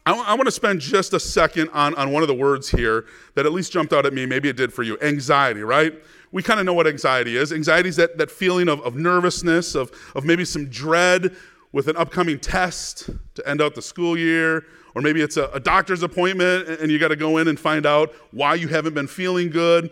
I, 0.06 0.34
want 0.34 0.46
to 0.46 0.52
spend 0.52 0.80
just 0.80 1.12
a 1.12 1.20
second 1.20 1.70
on, 1.72 1.94
on 1.94 2.10
one 2.12 2.22
of 2.22 2.28
the 2.28 2.34
words 2.34 2.68
here 2.68 3.06
that 3.34 3.46
at 3.46 3.52
least 3.52 3.72
jumped 3.72 3.92
out 3.92 4.06
at 4.06 4.12
me. 4.12 4.26
Maybe 4.26 4.48
it 4.48 4.56
did 4.56 4.72
for 4.72 4.82
you. 4.82 4.98
Anxiety, 5.00 5.62
right? 5.62 5.94
We 6.32 6.42
kind 6.42 6.58
of 6.58 6.66
know 6.66 6.72
what 6.74 6.86
anxiety 6.86 7.36
is. 7.36 7.52
Anxiety 7.52 7.88
is 7.88 7.96
that, 7.96 8.18
that 8.18 8.30
feeling 8.30 8.68
of, 8.68 8.80
of 8.82 8.96
nervousness, 8.96 9.74
of, 9.74 9.92
of 10.14 10.24
maybe 10.24 10.44
some 10.44 10.68
dread 10.68 11.36
with 11.72 11.88
an 11.88 11.96
upcoming 11.96 12.38
test 12.38 13.10
to 13.34 13.48
end 13.48 13.60
out 13.62 13.74
the 13.74 13.82
school 13.82 14.16
year, 14.16 14.64
or 14.94 15.02
maybe 15.02 15.22
it's 15.22 15.38
a, 15.38 15.46
a 15.48 15.60
doctor's 15.60 16.02
appointment 16.02 16.68
and 16.68 16.90
you 16.90 16.98
got 16.98 17.08
to 17.08 17.16
go 17.16 17.38
in 17.38 17.48
and 17.48 17.58
find 17.58 17.86
out 17.86 18.12
why 18.30 18.54
you 18.54 18.68
haven't 18.68 18.94
been 18.94 19.06
feeling 19.06 19.50
good. 19.50 19.90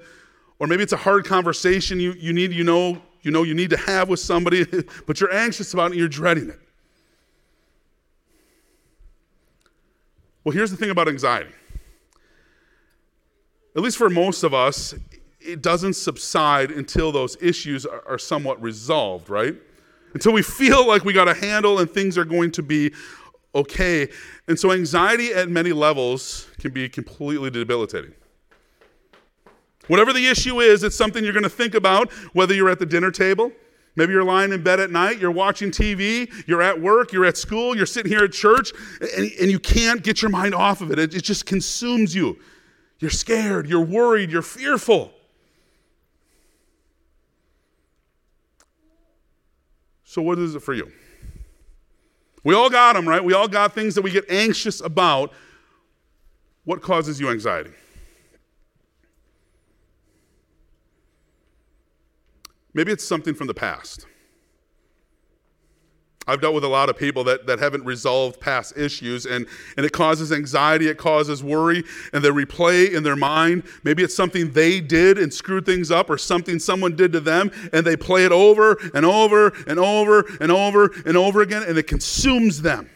Or 0.59 0.67
maybe 0.67 0.83
it's 0.83 0.93
a 0.93 0.99
hard 0.99 1.25
conversation 1.25 1.99
you, 1.99 2.13
you 2.13 2.35
need, 2.35 2.53
you 2.53 2.65
know, 2.65 3.01
you 3.23 3.31
know 3.31 3.43
you 3.43 3.55
need 3.55 3.71
to 3.71 3.79
have 3.79 4.09
with 4.11 4.21
somebody, 4.21 4.67
but 5.07 5.21
you're 5.21 5.33
anxious 5.35 5.73
about 5.73 5.85
it 5.85 5.93
and 5.93 5.95
you're 5.97 6.09
dreading 6.09 6.51
it. 6.51 6.61
Well, 10.45 10.53
here's 10.53 10.71
the 10.71 10.77
thing 10.77 10.91
about 10.91 11.09
anxiety. 11.09 11.51
At 13.77 13.83
least 13.83 13.97
for 13.97 14.11
most 14.11 14.43
of 14.43 14.53
us, 14.53 14.95
it 15.41 15.63
doesn't 15.63 15.95
subside 15.95 16.71
until 16.71 17.13
those 17.13 17.37
issues 17.41 17.87
are, 17.87 18.03
are 18.07 18.19
somewhat 18.19 18.61
resolved, 18.61 19.31
right? 19.31 19.55
Until 20.15 20.33
we 20.33 20.43
feel 20.43 20.87
like 20.87 21.05
we 21.05 21.13
got 21.13 21.29
a 21.29 21.35
handle 21.35 21.79
and 21.79 21.91
things 21.91 22.19
are 22.19 22.25
going 22.25 22.51
to 22.53 22.63
be 22.63 22.93
okay. 23.55 24.09
And 24.49 24.59
so, 24.59 24.73
anxiety 24.73 25.33
at 25.33 25.49
many 25.49 25.73
levels 25.73 26.49
can 26.59 26.73
be 26.73 26.89
completely 26.89 27.51
debilitating. 27.51 28.15
Whatever 29.89 30.13
the 30.13 30.27
issue 30.27 30.61
is, 30.61 30.85
it's 30.85 30.97
something 30.97 31.25
you're 31.25 31.33
going 31.33 31.43
to 31.43 31.49
think 31.49 31.75
about, 31.75 32.13
whether 32.33 32.55
you're 32.55 32.71
at 32.71 32.79
the 32.79 32.87
dinner 32.87 33.11
table, 33.11 33.51
maybe 33.97 34.13
you're 34.13 34.23
lying 34.23 34.53
in 34.53 34.63
bed 34.63 34.79
at 34.79 34.91
night, 34.91 35.19
you're 35.19 35.33
watching 35.33 35.71
TV, 35.71 36.31
you're 36.47 36.63
at 36.63 36.81
work, 36.81 37.13
you're 37.13 37.25
at 37.25 37.37
school, 37.37 37.77
you're 37.77 37.87
sitting 37.87 38.11
here 38.11 38.23
at 38.23 38.31
church, 38.31 38.73
and, 39.01 39.31
and 39.41 39.51
you 39.51 39.59
can't 39.59 40.05
get 40.05 40.23
your 40.23 40.31
mind 40.31 40.55
off 40.55 40.81
of 40.81 40.93
it. 40.93 40.99
it. 41.01 41.15
It 41.15 41.25
just 41.25 41.45
consumes 41.45 42.15
you. 42.15 42.39
You're 43.01 43.11
scared, 43.11 43.69
you're 43.69 43.85
worried, 43.85 44.31
you're 44.31 44.43
fearful. 44.43 45.13
So, 50.11 50.21
what 50.21 50.41
is 50.41 50.57
it 50.57 50.61
for 50.61 50.75
you? 50.75 50.91
We 52.43 52.53
all 52.53 52.69
got 52.69 52.95
them, 52.95 53.09
right? 53.09 53.23
We 53.23 53.33
all 53.33 53.47
got 53.47 53.77
things 53.77 53.95
that 53.95 54.03
we 54.03 54.11
get 54.11 54.29
anxious 54.29 54.81
about. 54.81 55.33
What 56.65 56.83
causes 56.83 57.21
you 57.21 57.31
anxiety? 57.31 57.71
Maybe 62.75 62.91
it's 62.91 63.07
something 63.07 63.35
from 63.35 63.47
the 63.47 63.55
past. 63.55 64.09
I've 66.27 66.41
dealt 66.41 66.55
with 66.55 66.65
a 66.65 66.69
lot 66.69 66.91
of 66.91 66.97
people 66.97 67.25
that, 67.25 67.47
that 67.47 67.59
haven't 67.59 67.85
resolved 67.85 68.41
past 68.41 68.77
issues, 68.77 69.27
and, 69.27 69.47
and 69.77 69.87
it 69.87 69.93
causes 69.93 70.31
anxiety, 70.31 70.89
it 70.89 70.99
causes 70.99 71.43
worry, 71.43 71.83
and 72.13 72.23
they 72.23 72.29
replay 72.29 72.93
in 72.93 73.03
their 73.03 73.17
mind. 73.17 73.65
Maybe 73.85 74.03
it's 74.03 74.15
something 74.15 74.53
they 74.53 74.81
did 74.81 75.19
and 75.19 75.33
screwed 75.33 75.65
things 75.65 75.91
up, 75.91 76.11
or 76.11 76.19
something 76.19 76.59
someone 76.59 76.95
did 76.95 77.13
to 77.13 77.21
them, 77.21 77.51
and 77.73 77.87
they 77.87 77.97
play 77.97 78.25
it 78.25 78.33
over 78.33 78.77
and 78.95 79.07
over 79.07 79.49
and 79.67 79.79
over 79.79 80.25
and 80.41 80.53
over 80.53 80.91
and 81.07 81.17
over 81.17 81.41
again, 81.41 81.63
and 81.63 81.79
it 81.79 81.87
consumes 81.87 82.63
them. 82.63 82.91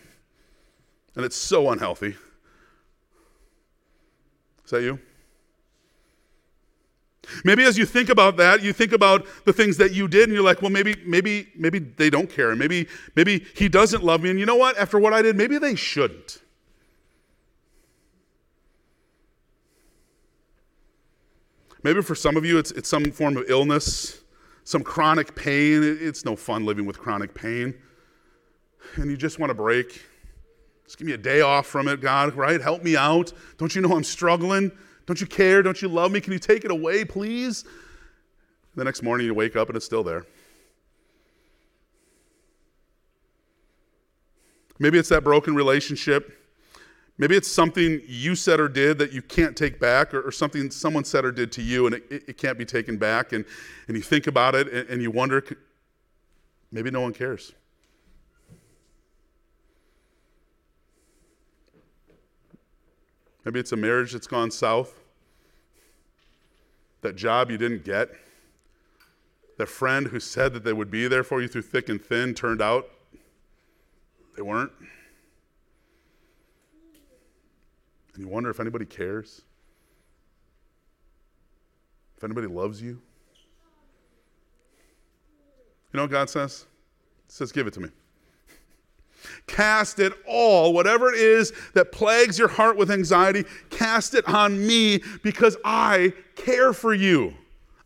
And 1.16 1.24
it's 1.24 1.36
so 1.36 1.70
unhealthy. 1.70 2.16
Is 4.64 4.70
that 4.70 4.82
you? 4.82 4.98
Maybe 7.44 7.64
as 7.64 7.78
you 7.78 7.86
think 7.86 8.08
about 8.08 8.36
that, 8.36 8.62
you 8.62 8.72
think 8.72 8.92
about 8.92 9.26
the 9.44 9.52
things 9.52 9.76
that 9.78 9.92
you 9.92 10.08
did, 10.08 10.24
and 10.24 10.32
you're 10.32 10.44
like, 10.44 10.62
well, 10.62 10.70
maybe, 10.70 10.94
maybe, 11.04 11.48
maybe 11.56 11.78
they 11.78 12.10
don't 12.10 12.28
care, 12.30 12.54
maybe, 12.54 12.88
maybe 13.16 13.44
he 13.54 13.68
doesn't 13.68 14.04
love 14.04 14.22
me, 14.22 14.30
and 14.30 14.38
you 14.38 14.46
know 14.46 14.56
what? 14.56 14.76
After 14.78 14.98
what 14.98 15.12
I 15.12 15.22
did, 15.22 15.36
maybe 15.36 15.58
they 15.58 15.74
shouldn't. 15.74 16.40
Maybe 21.84 22.00
for 22.00 22.14
some 22.14 22.36
of 22.38 22.46
you, 22.46 22.58
it's, 22.58 22.70
it's 22.70 22.88
some 22.88 23.04
form 23.10 23.36
of 23.36 23.44
illness, 23.48 24.22
some 24.64 24.82
chronic 24.82 25.36
pain. 25.36 25.82
It's 25.82 26.24
no 26.24 26.34
fun 26.34 26.64
living 26.64 26.86
with 26.86 26.98
chronic 26.98 27.34
pain. 27.34 27.74
And 28.96 29.10
you 29.10 29.18
just 29.18 29.38
want 29.38 29.50
to 29.50 29.54
break. 29.54 30.02
Just 30.84 30.96
give 30.96 31.06
me 31.06 31.12
a 31.12 31.18
day 31.18 31.42
off 31.42 31.66
from 31.66 31.86
it, 31.88 32.00
God, 32.00 32.34
right? 32.34 32.60
Help 32.60 32.82
me 32.82 32.96
out. 32.96 33.34
Don't 33.58 33.74
you 33.74 33.82
know 33.82 33.94
I'm 33.94 34.02
struggling? 34.02 34.72
Don't 35.06 35.20
you 35.20 35.26
care? 35.26 35.62
Don't 35.62 35.80
you 35.82 35.88
love 35.88 36.12
me? 36.12 36.20
Can 36.20 36.32
you 36.32 36.38
take 36.38 36.64
it 36.64 36.70
away, 36.70 37.04
please? 37.04 37.64
The 38.74 38.84
next 38.84 39.02
morning 39.02 39.26
you 39.26 39.34
wake 39.34 39.56
up 39.56 39.68
and 39.68 39.76
it's 39.76 39.86
still 39.86 40.02
there. 40.02 40.24
Maybe 44.78 44.98
it's 44.98 45.10
that 45.10 45.22
broken 45.22 45.54
relationship. 45.54 46.40
Maybe 47.16 47.36
it's 47.36 47.50
something 47.50 48.00
you 48.06 48.34
said 48.34 48.58
or 48.58 48.68
did 48.68 48.98
that 48.98 49.12
you 49.12 49.22
can't 49.22 49.56
take 49.56 49.78
back, 49.78 50.12
or, 50.12 50.20
or 50.22 50.32
something 50.32 50.68
someone 50.70 51.04
said 51.04 51.24
or 51.24 51.30
did 51.30 51.52
to 51.52 51.62
you 51.62 51.86
and 51.86 51.94
it, 51.94 52.04
it, 52.10 52.38
can't 52.38 52.58
be 52.58 52.64
taken 52.64 52.96
back. 52.96 53.32
And, 53.32 53.44
and 53.86 53.96
you 53.96 54.02
think 54.02 54.26
about 54.26 54.56
it 54.56 54.66
and, 54.72 54.88
and 54.88 55.00
you 55.00 55.12
wonder 55.12 55.44
maybe 56.72 56.90
no 56.90 57.00
one 57.00 57.12
cares. 57.12 57.52
Maybe 63.44 63.60
it's 63.60 63.72
a 63.72 63.76
marriage 63.76 64.12
that's 64.12 64.26
gone 64.26 64.50
south, 64.50 65.00
that 67.02 67.16
job 67.16 67.50
you 67.50 67.58
didn't 67.58 67.84
get, 67.84 68.10
that 69.58 69.68
friend 69.68 70.06
who 70.06 70.18
said 70.18 70.54
that 70.54 70.64
they 70.64 70.72
would 70.72 70.90
be 70.90 71.06
there 71.08 71.22
for 71.22 71.42
you 71.42 71.48
through 71.48 71.62
thick 71.62 71.88
and 71.88 72.02
thin 72.02 72.34
turned 72.34 72.62
out 72.62 72.88
they 74.36 74.42
weren't. 74.42 74.72
And 78.14 78.22
you 78.22 78.28
wonder 78.28 78.50
if 78.50 78.60
anybody 78.60 78.84
cares, 78.84 79.42
if 82.16 82.24
anybody 82.24 82.46
loves 82.46 82.80
you. 82.80 83.00
You 85.92 85.98
know 85.98 86.02
what 86.02 86.10
God 86.10 86.30
says? 86.30 86.66
He 87.26 87.32
says, 87.32 87.52
Give 87.52 87.66
it 87.66 87.74
to 87.74 87.80
me. 87.80 87.88
Cast 89.46 89.98
it 89.98 90.12
all, 90.26 90.72
whatever 90.72 91.12
it 91.12 91.18
is 91.18 91.52
that 91.74 91.92
plagues 91.92 92.38
your 92.38 92.48
heart 92.48 92.76
with 92.76 92.90
anxiety, 92.90 93.44
cast 93.70 94.14
it 94.14 94.26
on 94.28 94.66
me 94.66 95.02
because 95.22 95.56
I 95.64 96.12
care 96.36 96.72
for 96.72 96.94
you. 96.94 97.34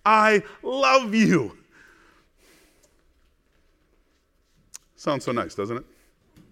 I 0.04 0.42
love 0.62 1.14
you. 1.14 1.56
Sounds 4.96 5.24
so 5.24 5.32
nice, 5.32 5.54
doesn't 5.54 5.76
it? 5.76 5.84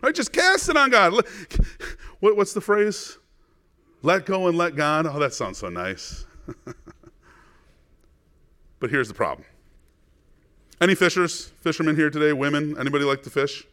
Right? 0.03 0.15
Just 0.15 0.33
cast 0.33 0.69
it 0.69 0.77
on 0.77 0.91
God. 0.91 1.25
What's 2.21 2.53
the 2.53 2.61
phrase? 2.61 3.19
Let 4.03 4.25
go 4.25 4.47
and 4.47 4.57
let 4.57 4.77
God. 4.77 5.07
Oh, 5.07 5.19
that 5.19 5.35
sounds 5.35 5.59
so 5.59 5.69
nice. 5.69 6.27
but 8.79 8.91
here's 8.91 9.09
the 9.09 9.15
problem. 9.15 9.47
Any 10.81 10.95
fishers, 10.95 11.47
fishermen 11.47 11.97
here 11.97 12.11
today, 12.11 12.33
women, 12.33 12.77
anybody 12.79 13.05
like 13.05 13.23
to 13.23 13.31
fish? 13.31 13.67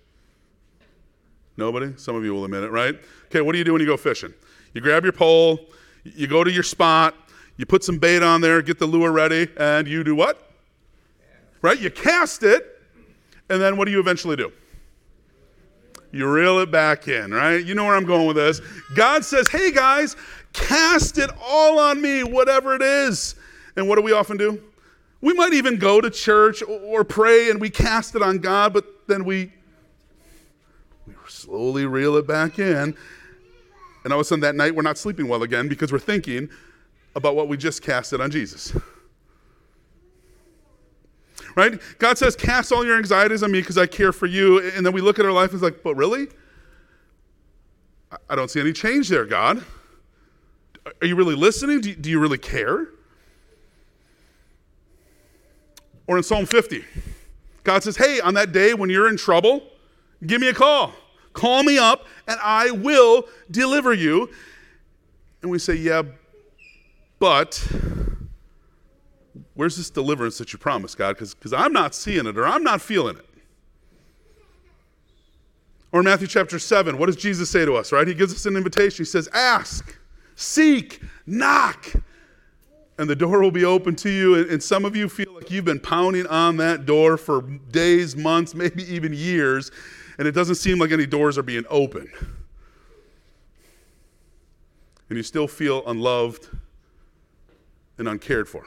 Nobody? 1.58 1.94
Some 1.98 2.16
of 2.16 2.24
you 2.24 2.34
will 2.34 2.46
admit 2.46 2.64
it, 2.64 2.72
right? 2.72 3.00
Okay, 3.26 3.42
what 3.42 3.52
do 3.52 3.58
you 3.58 3.64
do 3.64 3.74
when 3.74 3.82
you 3.82 3.88
go 3.88 3.98
fishing? 3.98 4.34
You 4.74 4.82
grab 4.82 5.04
your 5.04 5.14
pole, 5.14 5.60
you 6.04 6.28
go 6.28 6.44
to 6.44 6.52
your 6.52 6.64
spot, 6.64 7.16
you 7.58 7.66
put 7.66 7.84
some 7.84 8.00
bait 8.00 8.24
on 8.24 8.42
there, 8.42 8.62
get 8.62 8.80
the 8.80 8.88
lure 8.88 9.12
ready, 9.12 9.48
and 9.58 9.88
you 9.88 10.04
do 10.04 10.16
what? 10.16 10.52
Right? 11.62 11.80
You 11.80 11.92
cast 11.92 12.44
it, 12.44 12.82
and 13.50 13.62
then 13.62 13.78
what 13.78 13.86
do 13.86 13.92
you 13.92 14.00
eventually 14.00 14.36
do? 14.36 14.52
You 16.12 16.32
reel 16.32 16.60
it 16.60 16.72
back 16.72 17.08
in, 17.08 17.32
right? 17.32 17.64
You 17.64 17.74
know 17.74 17.86
where 17.86 17.96
I'm 17.96 18.06
going 18.06 18.28
with 18.28 18.36
this. 18.36 18.62
God 18.96 19.26
says, 19.26 19.48
hey 19.48 19.72
guys, 19.72 20.16
cast 20.54 21.18
it 21.18 21.30
all 21.42 21.80
on 21.80 22.02
me, 22.02 22.24
whatever 22.24 22.76
it 22.76 22.82
is. 22.82 23.36
And 23.76 23.88
what 23.88 23.96
do 23.96 24.04
we 24.04 24.12
often 24.12 24.38
do? 24.38 24.62
We 25.22 25.34
might 25.34 25.54
even 25.54 25.78
go 25.78 26.02
to 26.02 26.10
church 26.10 26.62
or 26.62 27.04
pray 27.04 27.50
and 27.50 27.60
we 27.60 27.70
cast 27.70 28.16
it 28.16 28.22
on 28.22 28.40
God, 28.40 28.74
but 28.74 29.08
then 29.08 29.24
we 29.24 29.54
slowly 31.44 31.86
reel 31.86 32.16
it 32.16 32.28
back 32.28 32.60
in. 32.60 32.96
And 34.04 34.14
all 34.14 34.20
of 34.20 34.22
a 34.22 34.24
sudden 34.26 34.42
that 34.42 34.56
night 34.56 34.76
we're 34.76 34.82
not 34.82 34.98
sleeping 34.98 35.28
well 35.28 35.44
again 35.44 35.68
because 35.68 35.92
we're 35.92 36.00
thinking 36.00 36.50
about 37.16 37.36
what 37.36 37.48
we 37.48 37.58
just 37.58 37.82
casted 37.82 38.22
on 38.22 38.32
Jesus. 38.32 38.76
Right? 41.56 41.80
God 42.00 42.18
says, 42.18 42.36
Cast 42.36 42.72
all 42.72 42.84
your 42.84 42.98
anxieties 42.98 43.44
on 43.44 43.52
me 43.52 43.62
because 43.62 43.78
I 43.78 43.86
care 43.86 44.12
for 44.12 44.26
you. 44.26 44.60
And 44.72 44.86
then 44.86 44.94
we 44.94 45.02
look 45.02 45.20
at 45.20 45.26
our 45.26 45.32
life 45.32 45.52
and 45.52 45.56
it's 45.56 45.64
like, 45.64 45.84
But 45.84 45.96
really? 45.96 46.28
I 48.30 48.36
don't 48.36 48.50
see 48.50 48.60
any 48.60 48.74
change 48.74 49.10
there, 49.10 49.26
God. 49.26 49.64
Are 51.02 51.08
you 51.08 51.16
really 51.16 51.36
listening? 51.36 51.82
Do 51.82 51.90
you, 51.90 51.96
do 51.96 52.10
you 52.10 52.20
really 52.20 52.38
care? 52.38 52.88
Or 56.08 56.18
in 56.18 56.24
Psalm 56.24 56.46
50, 56.46 56.84
God 57.64 57.84
says, 57.84 57.98
Hey, 57.98 58.20
on 58.20 58.34
that 58.34 58.52
day 58.52 58.74
when 58.74 58.90
you're 58.90 59.08
in 59.08 59.18
trouble, 59.18 59.64
give 60.26 60.42
me 60.42 60.50
a 60.50 60.54
call. 60.54 60.94
Call 61.34 61.64
me 61.64 61.78
up 61.78 62.06
and 62.28 62.40
I 62.42 62.72
will 62.72 63.26
deliver 63.52 63.94
you. 63.94 64.30
And 65.42 65.52
we 65.52 65.60
say, 65.60 65.76
Yeah, 65.76 66.04
but 67.20 67.68
where's 69.56 69.76
this 69.76 69.90
deliverance 69.90 70.38
that 70.38 70.54
you 70.54 70.60
promised, 70.60 70.98
God? 70.98 71.18
Because 71.18 71.54
I'm 71.54 71.74
not 71.74 71.96
seeing 71.96 72.26
it 72.26 72.38
or 72.38 72.46
I'm 72.46 72.64
not 72.64 72.82
feeling 72.82 73.18
it. 73.18 73.26
Or 75.92 76.00
in 76.00 76.06
Matthew 76.06 76.28
chapter 76.28 76.58
7, 76.58 76.98
what 76.98 77.06
does 77.06 77.16
Jesus 77.16 77.52
say 77.52 77.66
to 77.66 77.76
us, 77.76 77.92
right? 77.92 78.08
He 78.08 78.16
gives 78.16 78.34
us 78.34 78.46
an 78.48 78.56
invitation. 78.56 79.04
He 79.04 79.10
says, 79.10 79.30
Ask, 79.32 79.98
seek, 80.36 81.02
knock, 81.28 81.94
and 82.98 83.10
the 83.10 83.16
door 83.16 83.42
will 83.42 83.52
be 83.52 83.66
open 83.66 83.96
to 83.98 84.10
you. 84.10 84.36
And 84.36 84.62
some 84.62 84.86
of 84.86 84.96
you 84.96 85.08
feel 85.08 85.34
like 85.34 85.52
you've 85.52 85.66
been 85.66 85.80
pounding 85.80 86.26
on 86.28 86.58
that 86.58 86.86
door 86.86 87.18
for 87.18 87.42
days, 87.42 88.16
months, 88.16 88.56
maybe 88.56 88.84
even 88.92 89.14
years 89.14 89.72
and 90.18 90.28
it 90.28 90.32
doesn't 90.32 90.56
seem 90.56 90.80
like 90.80 90.92
any 90.92 91.06
doors 91.06 91.38
are 91.38 91.44
being 91.44 91.66
opened. 91.70 92.10
And 95.10 95.18
you 95.18 95.24
still 95.24 95.48
feel 95.48 95.84
unloved 95.86 96.50
and 97.98 98.08
uncared 98.08 98.48
for. 98.48 98.66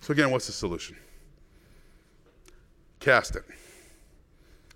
So, 0.00 0.12
again, 0.12 0.30
what's 0.30 0.46
the 0.46 0.52
solution? 0.52 0.96
Cast 3.00 3.36
it. 3.36 3.44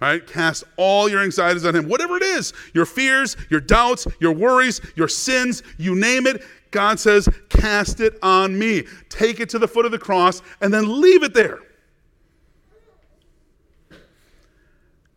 All 0.02 0.08
right? 0.08 0.26
Cast 0.26 0.64
all 0.76 1.08
your 1.08 1.22
anxieties 1.22 1.64
on 1.64 1.74
Him. 1.74 1.88
Whatever 1.88 2.16
it 2.16 2.22
is 2.22 2.52
your 2.72 2.86
fears, 2.86 3.36
your 3.50 3.60
doubts, 3.60 4.06
your 4.20 4.32
worries, 4.32 4.80
your 4.96 5.08
sins, 5.08 5.62
you 5.78 5.94
name 5.94 6.26
it. 6.26 6.42
God 6.70 6.98
says, 6.98 7.28
cast 7.48 8.00
it 8.00 8.18
on 8.20 8.58
me. 8.58 8.84
Take 9.08 9.38
it 9.38 9.48
to 9.50 9.60
the 9.60 9.68
foot 9.68 9.86
of 9.86 9.92
the 9.92 9.98
cross 9.98 10.42
and 10.60 10.74
then 10.74 11.00
leave 11.00 11.22
it 11.22 11.32
there. 11.32 11.60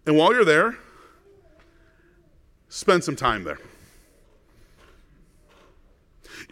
And 0.08 0.16
while 0.16 0.34
you're 0.34 0.46
there, 0.46 0.78
spend 2.70 3.04
some 3.04 3.18
time 3.18 3.44
there. 3.44 3.60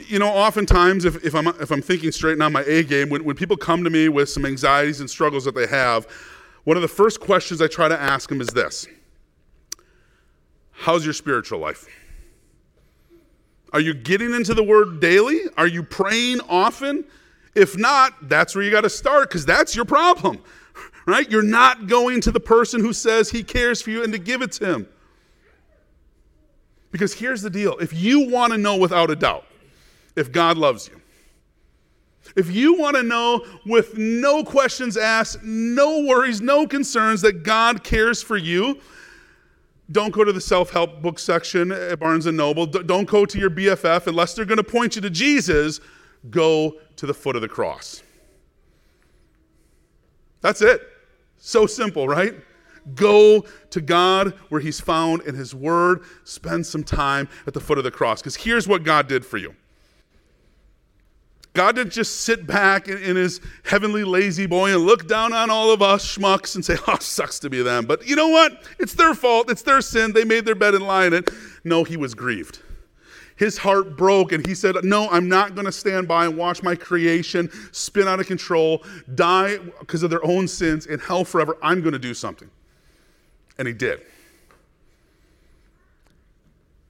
You 0.07 0.19
know, 0.19 0.27
oftentimes, 0.27 1.05
if, 1.05 1.23
if, 1.23 1.33
I'm, 1.33 1.47
if 1.47 1.71
I'm 1.71 1.81
thinking 1.81 2.11
straight 2.11 2.37
now, 2.37 2.49
my 2.49 2.63
A 2.63 2.83
game, 2.83 3.09
when, 3.09 3.23
when 3.23 3.37
people 3.37 3.55
come 3.55 3.85
to 3.85 3.89
me 3.89 4.09
with 4.09 4.27
some 4.27 4.45
anxieties 4.45 4.99
and 4.99 5.09
struggles 5.09 5.45
that 5.45 5.55
they 5.55 5.67
have, 5.67 6.05
one 6.65 6.75
of 6.75 6.81
the 6.81 6.89
first 6.89 7.21
questions 7.21 7.61
I 7.61 7.67
try 7.67 7.87
to 7.87 7.99
ask 7.99 8.27
them 8.27 8.41
is 8.41 8.49
this 8.49 8.87
How's 10.71 11.05
your 11.05 11.13
spiritual 11.13 11.59
life? 11.59 11.87
Are 13.71 13.79
you 13.79 13.93
getting 13.93 14.33
into 14.33 14.53
the 14.53 14.63
word 14.63 14.99
daily? 14.99 15.39
Are 15.57 15.67
you 15.67 15.81
praying 15.81 16.41
often? 16.49 17.05
If 17.55 17.77
not, 17.77 18.27
that's 18.27 18.53
where 18.53 18.65
you 18.65 18.71
got 18.71 18.81
to 18.81 18.89
start 18.89 19.29
because 19.29 19.45
that's 19.45 19.77
your 19.77 19.85
problem 19.85 20.41
right? 21.05 21.29
You're 21.29 21.43
not 21.43 21.87
going 21.87 22.21
to 22.21 22.31
the 22.31 22.39
person 22.39 22.81
who 22.81 22.93
says 22.93 23.29
he 23.29 23.43
cares 23.43 23.81
for 23.81 23.91
you 23.91 24.03
and 24.03 24.11
to 24.13 24.19
give 24.19 24.41
it 24.41 24.51
to 24.53 24.65
him. 24.65 24.87
Because 26.91 27.13
here's 27.13 27.41
the 27.41 27.49
deal 27.49 27.77
if 27.79 27.93
you 27.93 28.29
want 28.29 28.53
to 28.53 28.57
know 28.57 28.77
without 28.77 29.11
a 29.11 29.15
doubt 29.15 29.45
if 30.15 30.31
God 30.31 30.57
loves 30.57 30.87
you, 30.87 31.01
if 32.35 32.49
you 32.49 32.79
want 32.79 32.95
to 32.95 33.03
know 33.03 33.45
with 33.65 33.97
no 33.97 34.43
questions 34.43 34.97
asked, 34.97 35.43
no 35.43 36.05
worries, 36.05 36.41
no 36.41 36.65
concerns 36.65 37.21
that 37.21 37.43
God 37.43 37.83
cares 37.83 38.21
for 38.21 38.37
you, 38.37 38.79
don't 39.91 40.11
go 40.11 40.23
to 40.23 40.33
the 40.33 40.41
self-help 40.41 41.01
book 41.01 41.19
section 41.19 41.71
at 41.71 41.99
Barnes 41.99 42.25
& 42.25 42.31
Noble. 42.31 42.65
Don't 42.65 43.07
go 43.07 43.25
to 43.25 43.37
your 43.37 43.51
BFF 43.51 44.07
unless 44.07 44.33
they're 44.33 44.45
going 44.45 44.57
to 44.57 44.63
point 44.63 44.95
you 44.95 45.01
to 45.01 45.11
Jesus. 45.11 45.79
Go 46.31 46.77
to 46.95 47.05
the 47.05 47.13
foot 47.13 47.35
of 47.35 47.43
the 47.43 47.47
cross. 47.47 48.01
That's 50.41 50.61
it. 50.61 50.81
So 51.45 51.67
simple, 51.67 52.07
right? 52.07 52.33
Go 52.95 53.45
to 53.69 53.79
God 53.79 54.33
where 54.49 54.59
He's 54.59 54.79
found 54.79 55.21
in 55.27 55.35
His 55.35 55.53
Word. 55.53 56.01
Spend 56.23 56.65
some 56.65 56.83
time 56.83 57.29
at 57.45 57.53
the 57.53 57.59
foot 57.59 57.77
of 57.77 57.83
the 57.83 57.91
cross. 57.91 58.19
Because 58.19 58.35
here's 58.35 58.67
what 58.67 58.81
God 58.81 59.07
did 59.07 59.23
for 59.23 59.37
you 59.37 59.53
God 61.53 61.75
didn't 61.75 61.93
just 61.93 62.21
sit 62.21 62.47
back 62.47 62.87
in, 62.87 62.97
in, 62.97 63.15
his 63.15 63.41
heavenly 63.63 64.03
La-Z-Boy 64.03 64.73
and 64.73 64.87
look 64.87 65.07
down 65.07 65.33
on 65.33 65.51
all 65.51 65.69
of 65.69 65.83
us 65.83 66.17
schmucks 66.17 66.55
and 66.55 66.65
say, 66.65 66.77
oh, 66.87 66.97
sucks 66.99 67.37
to 67.39 67.49
be 67.49 67.61
them. 67.61 67.85
But 67.85 68.07
you 68.07 68.15
know 68.15 68.29
what? 68.29 68.63
It's 68.79 68.95
their 68.95 69.13
fault. 69.13 69.51
It's 69.51 69.61
their 69.61 69.81
sin. 69.81 70.13
They 70.13 70.25
made 70.25 70.45
their 70.45 70.55
bed 70.55 70.73
and 70.73 70.87
lie 70.87 71.05
in 71.05 71.13
it. 71.13 71.29
No, 71.63 71.83
he 71.83 71.95
was 71.95 72.15
grieved. 72.15 72.59
His 73.35 73.57
heart 73.57 73.97
broke 73.97 74.31
and 74.31 74.45
he 74.45 74.55
said, 74.55 74.75
No, 74.83 75.09
I'm 75.09 75.27
not 75.27 75.55
going 75.55 75.65
to 75.65 75.71
stand 75.71 76.07
by 76.07 76.25
and 76.25 76.37
watch 76.37 76.63
my 76.63 76.75
creation 76.75 77.49
spin 77.71 78.07
out 78.07 78.19
of 78.19 78.27
control, 78.27 78.83
die 79.15 79.57
because 79.79 80.03
of 80.03 80.09
their 80.09 80.25
own 80.25 80.47
sins 80.47 80.85
in 80.85 80.99
hell 80.99 81.25
forever. 81.25 81.57
I'm 81.61 81.81
going 81.81 81.93
to 81.93 81.99
do 81.99 82.13
something. 82.13 82.49
And 83.57 83.67
he 83.67 83.73
did. 83.73 84.01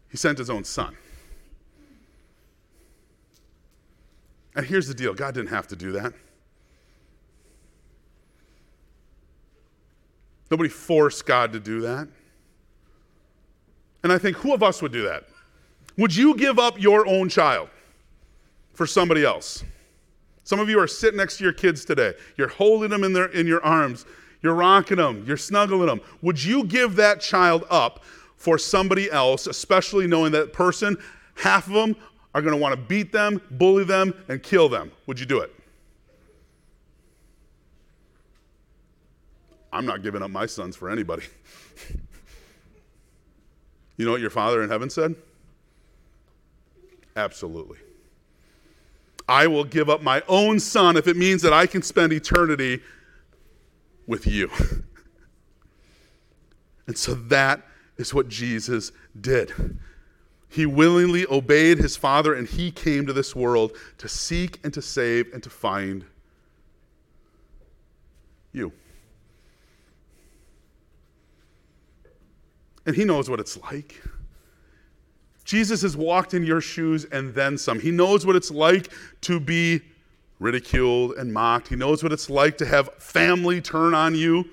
He 0.09 0.17
sent 0.17 0.37
his 0.37 0.49
own 0.49 0.63
son. 0.63 0.95
And 4.55 4.65
here's 4.65 4.87
the 4.87 4.93
deal 4.93 5.13
God 5.13 5.33
didn't 5.33 5.49
have 5.49 5.67
to 5.69 5.75
do 5.75 5.91
that. 5.93 6.13
Nobody 10.51 10.69
forced 10.69 11.25
God 11.25 11.53
to 11.53 11.59
do 11.59 11.81
that. 11.81 12.07
And 14.03 14.13
I 14.13 14.19
think 14.19 14.37
who 14.37 14.53
of 14.53 14.61
us 14.61 14.83
would 14.83 14.91
do 14.91 15.03
that? 15.03 15.25
Would 15.97 16.15
you 16.15 16.35
give 16.35 16.59
up 16.59 16.79
your 16.79 17.07
own 17.07 17.29
child 17.29 17.69
for 18.73 18.85
somebody 18.85 19.23
else? 19.23 19.63
Some 20.43 20.59
of 20.59 20.69
you 20.69 20.79
are 20.79 20.87
sitting 20.87 21.17
next 21.17 21.37
to 21.37 21.43
your 21.43 21.53
kids 21.53 21.85
today. 21.85 22.13
You're 22.37 22.49
holding 22.49 22.89
them 22.89 23.03
in, 23.03 23.13
their, 23.13 23.25
in 23.27 23.47
your 23.47 23.63
arms. 23.63 24.05
You're 24.41 24.53
rocking 24.53 24.97
them. 24.97 25.23
You're 25.25 25.37
snuggling 25.37 25.87
them. 25.87 26.01
Would 26.21 26.43
you 26.43 26.65
give 26.65 26.95
that 26.97 27.19
child 27.19 27.65
up 27.69 28.03
for 28.37 28.57
somebody 28.57 29.09
else, 29.09 29.47
especially 29.47 30.07
knowing 30.07 30.31
that 30.33 30.53
person, 30.53 30.97
half 31.35 31.67
of 31.67 31.73
them 31.73 31.95
are 32.33 32.41
going 32.41 32.53
to 32.53 32.59
want 32.61 32.75
to 32.75 32.79
beat 32.79 33.11
them, 33.11 33.41
bully 33.51 33.85
them, 33.85 34.13
and 34.27 34.43
kill 34.43 34.69
them. 34.69 34.91
Would 35.07 35.19
you 35.19 35.25
do 35.25 35.39
it? 35.39 35.51
I'm 39.71 39.85
not 39.85 40.03
giving 40.03 40.21
up 40.21 40.29
my 40.29 40.45
sons 40.45 40.75
for 40.75 40.89
anybody. 40.89 41.23
you 43.97 44.05
know 44.05 44.11
what 44.11 44.21
your 44.21 44.29
Father 44.29 44.63
in 44.63 44.69
heaven 44.69 44.89
said? 44.89 45.15
Absolutely. 47.15 47.77
I 49.27 49.47
will 49.47 49.63
give 49.63 49.89
up 49.89 50.03
my 50.03 50.21
own 50.27 50.59
son 50.59 50.97
if 50.97 51.07
it 51.07 51.17
means 51.17 51.41
that 51.41 51.53
I 51.53 51.65
can 51.65 51.81
spend 51.81 52.13
eternity 52.13 52.81
with 54.05 54.27
you. 54.27 54.51
and 56.87 56.97
so 56.97 57.15
that 57.15 57.65
is 57.97 58.13
what 58.13 58.29
Jesus 58.29 58.91
did. 59.19 59.51
He 60.49 60.65
willingly 60.65 61.25
obeyed 61.27 61.79
his 61.79 61.97
Father 61.97 62.33
and 62.33 62.47
he 62.47 62.71
came 62.71 63.05
to 63.07 63.13
this 63.13 63.35
world 63.35 63.75
to 63.97 64.07
seek 64.07 64.59
and 64.63 64.73
to 64.73 64.81
save 64.81 65.33
and 65.33 65.41
to 65.41 65.49
find 65.49 66.05
you. 68.51 68.71
And 72.85 72.95
he 72.95 73.03
knows 73.03 73.29
what 73.29 73.39
it's 73.39 73.57
like. 73.57 74.01
Jesus 75.45 75.83
has 75.83 75.95
walked 75.95 76.33
in 76.33 76.43
your 76.43 76.59
shoes 76.59 77.05
and 77.05 77.33
then 77.33 77.57
some. 77.57 77.79
He 77.79 77.91
knows 77.91 78.25
what 78.25 78.35
it's 78.35 78.51
like 78.51 78.91
to 79.21 79.39
be 79.39 79.81
ridiculed 80.39 81.13
and 81.13 81.31
mocked. 81.31 81.69
He 81.69 81.75
knows 81.75 82.03
what 82.03 82.11
it's 82.11 82.29
like 82.29 82.57
to 82.57 82.65
have 82.65 82.89
family 82.95 83.61
turn 83.61 83.93
on 83.93 84.15
you. 84.15 84.43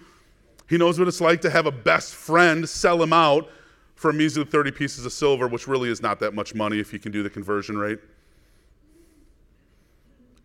He 0.69 0.77
knows 0.77 0.99
what 0.99 1.09
it's 1.09 1.21
like 1.21 1.41
to 1.41 1.51
have 1.51 1.67
a 1.67 1.73
best 1.73 2.15
friend 2.15 2.69
sell 2.69 3.03
him 3.03 3.13
out 3.13 3.49
for 3.95 4.11
a 4.11 4.15
measly 4.15 4.45
30 4.45 4.71
pieces 4.71 5.07
of 5.07 5.13
silver, 5.13 5.49
which 5.49 5.67
really 5.67 5.89
is 5.89 6.03
not 6.03 6.21
that 6.21 6.35
much 6.35 6.55
money 6.55 6.79
if 6.79 6.93
you 6.93 6.99
can 6.99 7.11
do 7.11 7.23
the 7.23 7.31
conversion 7.31 7.77
rate. 7.77 7.99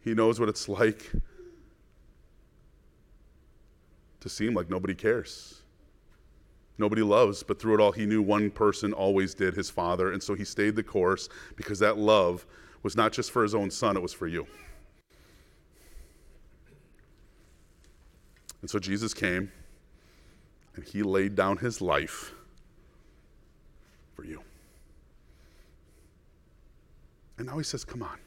He 0.04 0.14
knows 0.14 0.40
what 0.40 0.48
it's 0.48 0.70
like 0.70 1.12
to 4.22 4.30
seem 4.30 4.54
like 4.54 4.70
nobody 4.70 4.96
cares. 4.96 5.62
Nobody 6.78 7.02
loves, 7.02 7.42
but 7.44 7.60
through 7.60 7.76
it 7.76 7.80
all, 7.80 7.92
he 7.92 8.06
knew 8.06 8.22
one 8.22 8.52
person 8.52 8.94
always 8.94 9.34
did, 9.34 9.56
his 9.56 9.70
father. 9.70 10.12
And 10.12 10.22
so 10.22 10.36
he 10.36 10.44
stayed 10.44 10.76
the 10.76 10.84
course 10.84 11.28
because 11.56 11.80
that 11.80 11.98
love 11.98 12.46
was 12.84 12.96
not 12.96 13.12
just 13.12 13.32
for 13.32 13.42
his 13.42 13.56
own 13.56 13.72
son, 13.72 13.98
it 13.98 14.02
was 14.02 14.14
for 14.14 14.28
you. 14.28 14.46
And 18.62 18.70
so 18.70 18.80
Jesus 18.80 19.14
came 19.14 19.52
and 20.76 20.84
he 20.84 21.02
laid 21.04 21.36
down 21.36 21.58
his 21.58 21.82
life 21.82 22.34
for 24.16 24.24
you. 24.24 24.42
And 27.38 27.48
now 27.48 27.58
he 27.58 27.64
says, 27.64 27.84
Come 27.84 28.04
on. 28.04 28.20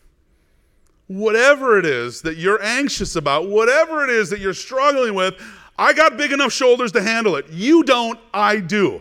Whatever 1.09 1.79
it 1.79 1.85
is 1.85 2.23
that 2.23 2.37
you're 2.37 2.63
anxious 2.63 3.17
about, 3.17 3.49
whatever 3.49 4.05
it 4.05 4.11
is 4.11 4.31
that 4.31 4.39
you're 4.39 4.55
struggling 4.55 5.15
with, 5.15 5.35
I 5.81 5.95
got 5.95 6.19
big 6.19 6.31
enough 6.31 6.53
shoulders 6.53 6.93
to 6.93 7.03
handle 7.03 7.37
it. 7.37 7.49
You 7.49 7.83
don't, 7.83 8.21
I 8.35 8.61
do. 8.61 9.01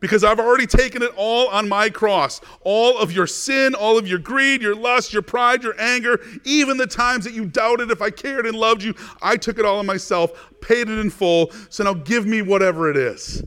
Because 0.00 0.24
I've 0.24 0.40
already 0.40 0.66
taken 0.66 1.02
it 1.02 1.12
all 1.14 1.48
on 1.48 1.68
my 1.68 1.90
cross. 1.90 2.40
All 2.62 2.96
of 2.96 3.12
your 3.12 3.26
sin, 3.26 3.74
all 3.74 3.98
of 3.98 4.08
your 4.08 4.18
greed, 4.18 4.62
your 4.62 4.74
lust, 4.74 5.12
your 5.12 5.20
pride, 5.20 5.62
your 5.62 5.78
anger, 5.78 6.18
even 6.44 6.78
the 6.78 6.86
times 6.86 7.26
that 7.26 7.34
you 7.34 7.44
doubted 7.44 7.90
if 7.90 8.00
I 8.00 8.08
cared 8.08 8.46
and 8.46 8.56
loved 8.56 8.82
you, 8.82 8.94
I 9.20 9.36
took 9.36 9.58
it 9.58 9.66
all 9.66 9.78
on 9.78 9.84
myself, 9.84 10.32
paid 10.62 10.88
it 10.88 10.98
in 10.98 11.10
full. 11.10 11.52
So 11.68 11.84
now 11.84 11.92
give 11.92 12.24
me 12.24 12.40
whatever 12.40 12.90
it 12.90 12.96
is. 12.96 13.44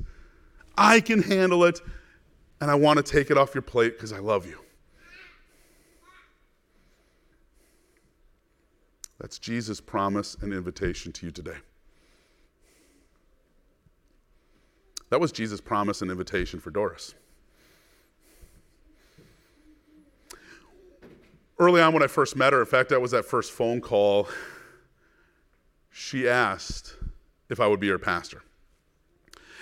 I 0.78 1.00
can 1.00 1.24
handle 1.24 1.64
it 1.64 1.82
and 2.62 2.70
I 2.70 2.76
want 2.76 2.98
to 2.98 3.04
take 3.04 3.32
it 3.32 3.38
off 3.38 3.56
your 3.56 3.64
plate 3.64 3.98
because 3.98 4.14
I 4.14 4.20
love 4.20 4.46
you. 4.46 4.60
That's 9.20 9.40
Jesus' 9.40 9.82
promise 9.82 10.38
and 10.40 10.54
invitation 10.54 11.12
to 11.14 11.26
you 11.26 11.32
today. 11.32 11.58
That 15.14 15.20
was 15.20 15.32
Jesus' 15.32 15.62
promise 15.62 16.02
and 16.02 16.10
invitation 16.10 16.60
for 16.60 16.72
Doris. 16.72 17.14
Early 21.60 21.82
on, 21.82 21.94
when 21.94 22.02
I 22.02 22.08
first 22.08 22.36
met 22.36 22.52
her, 22.52 22.62
in 22.62 22.66
fact, 22.66 22.90
that 22.90 23.00
was 23.00 23.12
that 23.12 23.24
first 23.24 23.52
phone 23.52 23.80
call, 23.80 24.28
she 25.92 26.28
asked 26.28 26.96
if 27.48 27.60
I 27.60 27.68
would 27.68 27.80
be 27.80 27.90
her 27.90 28.00
pastor 28.00 28.42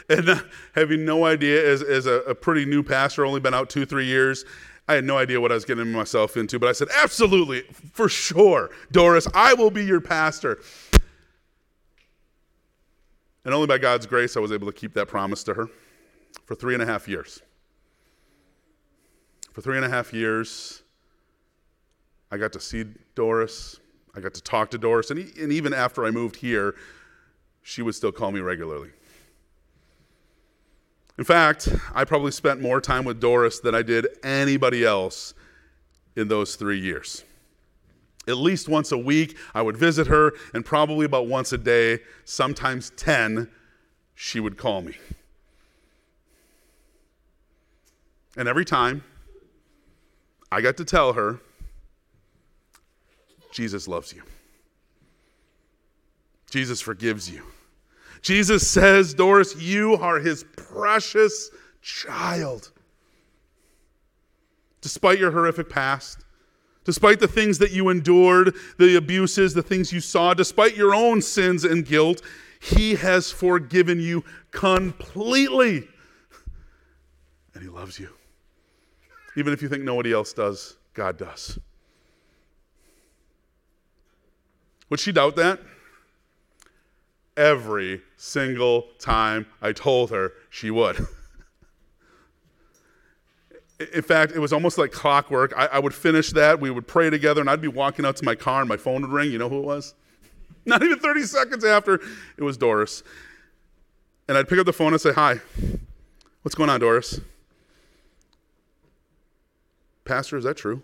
and 0.07 0.29
uh, 0.29 0.39
having 0.73 1.03
no 1.03 1.25
idea 1.25 1.69
as, 1.69 1.83
as 1.83 2.05
a, 2.05 2.21
a, 2.21 2.33
pretty 2.33 2.63
new 2.63 2.81
pastor, 2.81 3.25
only 3.25 3.41
been 3.41 3.53
out 3.53 3.69
two, 3.69 3.85
three 3.85 4.05
years, 4.05 4.45
I 4.87 4.93
had 4.93 5.03
no 5.03 5.17
idea 5.17 5.41
what 5.41 5.51
I 5.51 5.55
was 5.55 5.65
getting 5.65 5.91
myself 5.91 6.37
into. 6.37 6.59
But 6.59 6.69
I 6.69 6.71
said, 6.71 6.87
absolutely, 6.95 7.63
for 7.91 8.07
sure, 8.07 8.69
Doris, 8.93 9.27
I 9.33 9.53
will 9.53 9.69
be 9.69 9.83
your 9.83 9.99
pastor. 9.99 10.61
And 13.43 13.53
only 13.53 13.67
by 13.67 13.77
God's 13.77 14.05
grace, 14.05 14.37
I 14.37 14.39
was 14.39 14.51
able 14.51 14.67
to 14.67 14.73
keep 14.73 14.93
that 14.93 15.07
promise 15.07 15.43
to 15.45 15.53
her 15.53 15.67
for 16.45 16.55
three 16.55 16.73
and 16.73 16.83
a 16.83 16.85
half 16.85 17.07
years. 17.07 17.41
For 19.53 19.61
three 19.61 19.75
and 19.75 19.85
a 19.85 19.89
half 19.89 20.13
years, 20.13 20.83
I 22.31 22.37
got 22.37 22.53
to 22.53 22.59
see 22.59 22.85
Doris. 23.15 23.79
I 24.15 24.19
got 24.19 24.33
to 24.35 24.41
talk 24.41 24.71
to 24.71 24.77
Doris. 24.77 25.11
And, 25.11 25.19
and 25.37 25.51
even 25.51 25.73
after 25.73 26.05
I 26.05 26.11
moved 26.11 26.37
here, 26.37 26.75
she 27.61 27.81
would 27.81 27.95
still 27.95 28.11
call 28.11 28.31
me 28.31 28.39
regularly. 28.39 28.91
In 31.17 31.25
fact, 31.25 31.69
I 31.93 32.05
probably 32.05 32.31
spent 32.31 32.61
more 32.61 32.79
time 32.79 33.05
with 33.05 33.19
Doris 33.19 33.59
than 33.59 33.75
I 33.75 33.81
did 33.81 34.07
anybody 34.23 34.85
else 34.85 35.33
in 36.15 36.27
those 36.27 36.55
three 36.55 36.79
years. 36.79 37.23
At 38.27 38.37
least 38.37 38.69
once 38.69 38.91
a 38.91 38.97
week, 38.97 39.37
I 39.53 39.61
would 39.61 39.77
visit 39.77 40.07
her, 40.07 40.33
and 40.53 40.63
probably 40.63 41.05
about 41.05 41.27
once 41.27 41.53
a 41.53 41.57
day, 41.57 41.99
sometimes 42.23 42.91
10, 42.91 43.49
she 44.13 44.39
would 44.39 44.57
call 44.57 44.81
me. 44.81 44.95
And 48.37 48.47
every 48.47 48.65
time, 48.65 49.03
I 50.51 50.61
got 50.61 50.77
to 50.77 50.85
tell 50.85 51.13
her, 51.13 51.39
Jesus 53.51 53.87
loves 53.87 54.13
you. 54.13 54.21
Jesus 56.49 56.79
forgives 56.79 57.29
you. 57.29 57.43
Jesus 58.21 58.67
says, 58.69 59.13
Doris, 59.13 59.55
you 59.55 59.95
are 59.95 60.19
his 60.19 60.45
precious 60.55 61.49
child. 61.81 62.71
despite 64.81 65.19
your 65.19 65.31
horrific 65.31 65.69
past, 65.69 66.25
despite 66.83 67.19
the 67.19 67.27
things 67.27 67.57
that 67.59 67.71
you 67.71 67.89
endured, 67.89 68.55
the 68.77 68.95
abuses, 68.95 69.53
the 69.53 69.63
things 69.63 69.91
you 69.91 69.99
saw, 69.99 70.33
despite 70.33 70.75
your 70.75 70.95
own 70.95 71.21
sins 71.21 71.63
and 71.63 71.85
guilt, 71.85 72.21
He 72.59 72.95
has 72.95 73.31
forgiven 73.31 73.99
you 73.99 74.23
completely. 74.51 75.87
And 77.53 77.63
He 77.63 77.69
loves 77.69 77.99
you. 77.99 78.09
Even 79.37 79.53
if 79.53 79.61
you 79.61 79.69
think 79.69 79.83
nobody 79.83 80.11
else 80.11 80.33
does, 80.33 80.77
God 80.93 81.17
does. 81.17 81.57
Would 84.89 84.99
she 84.99 85.11
doubt 85.11 85.37
that? 85.37 85.59
Every 87.37 88.01
single 88.17 88.89
time 88.99 89.45
I 89.61 89.71
told 89.71 90.11
her 90.11 90.33
she 90.49 90.69
would. 90.69 91.07
In 93.93 94.01
fact, 94.01 94.33
it 94.33 94.39
was 94.39 94.53
almost 94.53 94.77
like 94.77 94.91
clockwork. 94.91 95.53
I, 95.55 95.67
I, 95.67 95.79
would 95.79 95.93
finish 95.93 96.31
that, 96.31 96.59
we 96.59 96.69
would 96.69 96.87
pray 96.87 97.09
together, 97.09 97.41
and 97.41 97.49
I'd 97.49 97.61
be 97.61 97.67
walking 97.67 98.05
out 98.05 98.15
to 98.17 98.25
my 98.25 98.35
car, 98.35 98.61
and 98.61 98.69
my 98.69 98.77
phone 98.77 99.01
would 99.01 99.11
ring. 99.11 99.31
You 99.31 99.37
know 99.37 99.49
who 99.49 99.59
it 99.59 99.65
was? 99.65 99.93
Not 100.65 100.83
even 100.83 100.99
30 100.99 101.23
seconds 101.23 101.65
after, 101.65 101.95
it 102.37 102.43
was 102.43 102.57
Doris. 102.57 103.03
And 104.27 104.37
I'd 104.37 104.47
pick 104.47 104.59
up 104.59 104.65
the 104.65 104.73
phone 104.73 104.93
and 104.93 105.01
say, 105.01 105.13
Hi, 105.13 105.39
what's 106.41 106.55
going 106.55 106.69
on, 106.69 106.79
Doris? 106.79 107.19
Pastor, 110.05 110.37
is 110.37 110.43
that 110.43 110.57
true? 110.57 110.81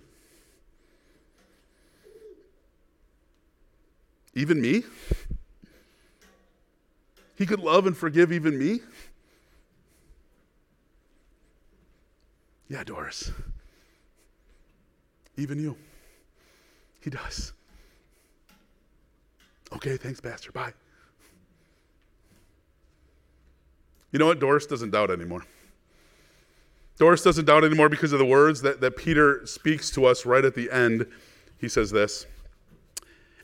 Even 4.34 4.62
me? 4.62 4.84
He 7.36 7.46
could 7.46 7.60
love 7.60 7.86
and 7.86 7.96
forgive 7.96 8.32
even 8.32 8.58
me? 8.58 8.82
Yeah, 12.70 12.84
Doris. 12.84 13.32
Even 15.38 15.60
you. 15.60 15.78
He 17.02 17.10
does. 17.10 17.54
Okay, 19.74 19.98
thanks, 19.98 20.20
Pastor. 20.20 20.52
Bye. 20.52 20.74
You 24.12 24.20
know 24.20 24.28
what? 24.28 24.40
Doris 24.40 24.66
doesn't 24.66 24.92
doubt 24.92 25.12
anymore. 25.12 25.44
Doris 26.98 27.22
doesn't 27.22 27.46
doubt 27.46 27.64
anymore 27.64 27.90
because 27.90 28.12
of 28.14 28.20
the 28.20 28.26
words 28.26 28.62
that, 28.62 28.82
that 28.82 28.98
Peter 28.98 29.46
speaks 29.46 29.92
to 29.92 30.06
us 30.06 30.26
right 30.26 30.44
at 30.44 30.56
the 30.56 30.72
end. 30.72 31.06
He 31.60 31.70
says 31.70 31.92
this. 31.92 32.26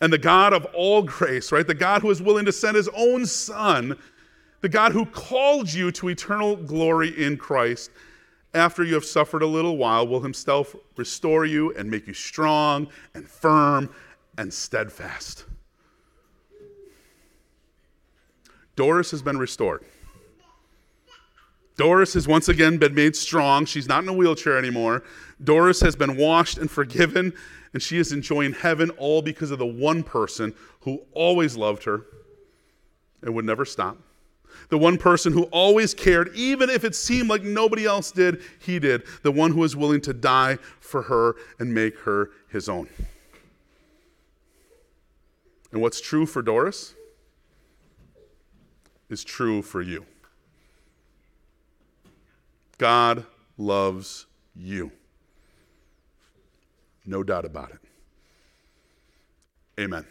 And 0.02 0.12
the 0.12 0.18
God 0.18 0.54
of 0.54 0.66
all 0.74 1.04
grace, 1.04 1.52
right? 1.52 1.66
The 1.66 1.74
God 1.74 2.02
who 2.02 2.10
is 2.10 2.22
willing 2.22 2.46
to 2.46 2.52
send 2.52 2.76
his 2.76 2.90
own 2.96 3.26
son, 3.26 3.98
the 4.62 4.70
God 4.70 4.92
who 4.92 5.06
called 5.06 5.72
you 5.72 5.92
to 5.92 6.10
eternal 6.10 6.56
glory 6.56 7.10
in 7.24 7.38
Christ, 7.38 7.92
after 8.54 8.84
you 8.84 8.94
have 8.94 9.06
suffered 9.06 9.42
a 9.42 9.48
little 9.48 9.78
while, 9.78 10.08
will 10.08 10.22
himself 10.22 10.76
restore 10.96 11.46
you 11.46 11.74
and 11.76 11.90
make 11.90 12.08
you 12.08 12.14
strong 12.14 12.88
and 13.14 13.28
firm 13.28 13.90
and 14.38 14.54
steadfast. 14.54 15.46
Doris 18.76 19.12
has 19.12 19.22
been 19.22 19.38
restored. 19.38 19.84
Doris 21.76 22.14
has 22.14 22.28
once 22.28 22.50
again 22.50 22.78
been 22.78 22.94
made 22.94 23.16
strong. 23.16 23.66
She's 23.66 23.88
not 23.88 24.04
in 24.04 24.10
a 24.10 24.14
wheelchair 24.14 24.58
anymore. 24.58 25.04
Doris 25.44 25.82
has 25.82 25.96
been 25.96 26.18
washed 26.18 26.58
and 26.60 26.70
forgiven, 26.70 27.34
and 27.74 27.82
she 27.82 27.98
is 27.98 28.12
enjoying 28.12 28.54
heaven 28.54 28.92
all 28.92 29.24
because 29.24 29.50
of 29.50 29.58
the 29.58 29.66
one 29.66 30.04
person 30.04 30.54
who 30.82 31.02
always 31.14 31.58
loved 31.58 31.84
her 31.86 32.06
and 33.24 33.34
would 33.34 33.46
never 33.46 33.66
stop 33.66 33.98
the 34.70 34.78
one 34.78 34.98
person 34.98 35.34
who 35.34 35.44
always 35.44 35.94
cared, 35.94 36.34
even 36.36 36.70
if 36.70 36.84
it 36.84 36.96
seemed 36.96 37.30
like 37.30 37.44
nobody 37.44 37.86
else 37.86 38.12
did, 38.12 38.42
he 38.60 38.80
did, 38.80 39.04
the 39.22 39.32
one 39.32 39.52
who 39.52 39.60
was 39.60 39.76
willing 39.76 40.02
to 40.02 40.14
die 40.14 40.58
for 40.80 41.04
her 41.04 41.36
and 41.60 41.74
make 41.74 41.98
her 42.00 42.32
his 42.50 42.70
own. 42.70 42.88
And 45.72 45.82
what's 45.82 46.00
true 46.00 46.26
for 46.26 46.42
Doris 46.42 46.94
is 49.10 49.24
true 49.24 49.62
for 49.62 49.82
you. 49.82 50.06
God 52.78 53.26
loves 53.58 54.26
you. 54.56 54.92
No 57.06 57.24
doubt 57.24 57.46
about 57.46 57.72
it. 57.72 57.80
Amen. 59.80 60.06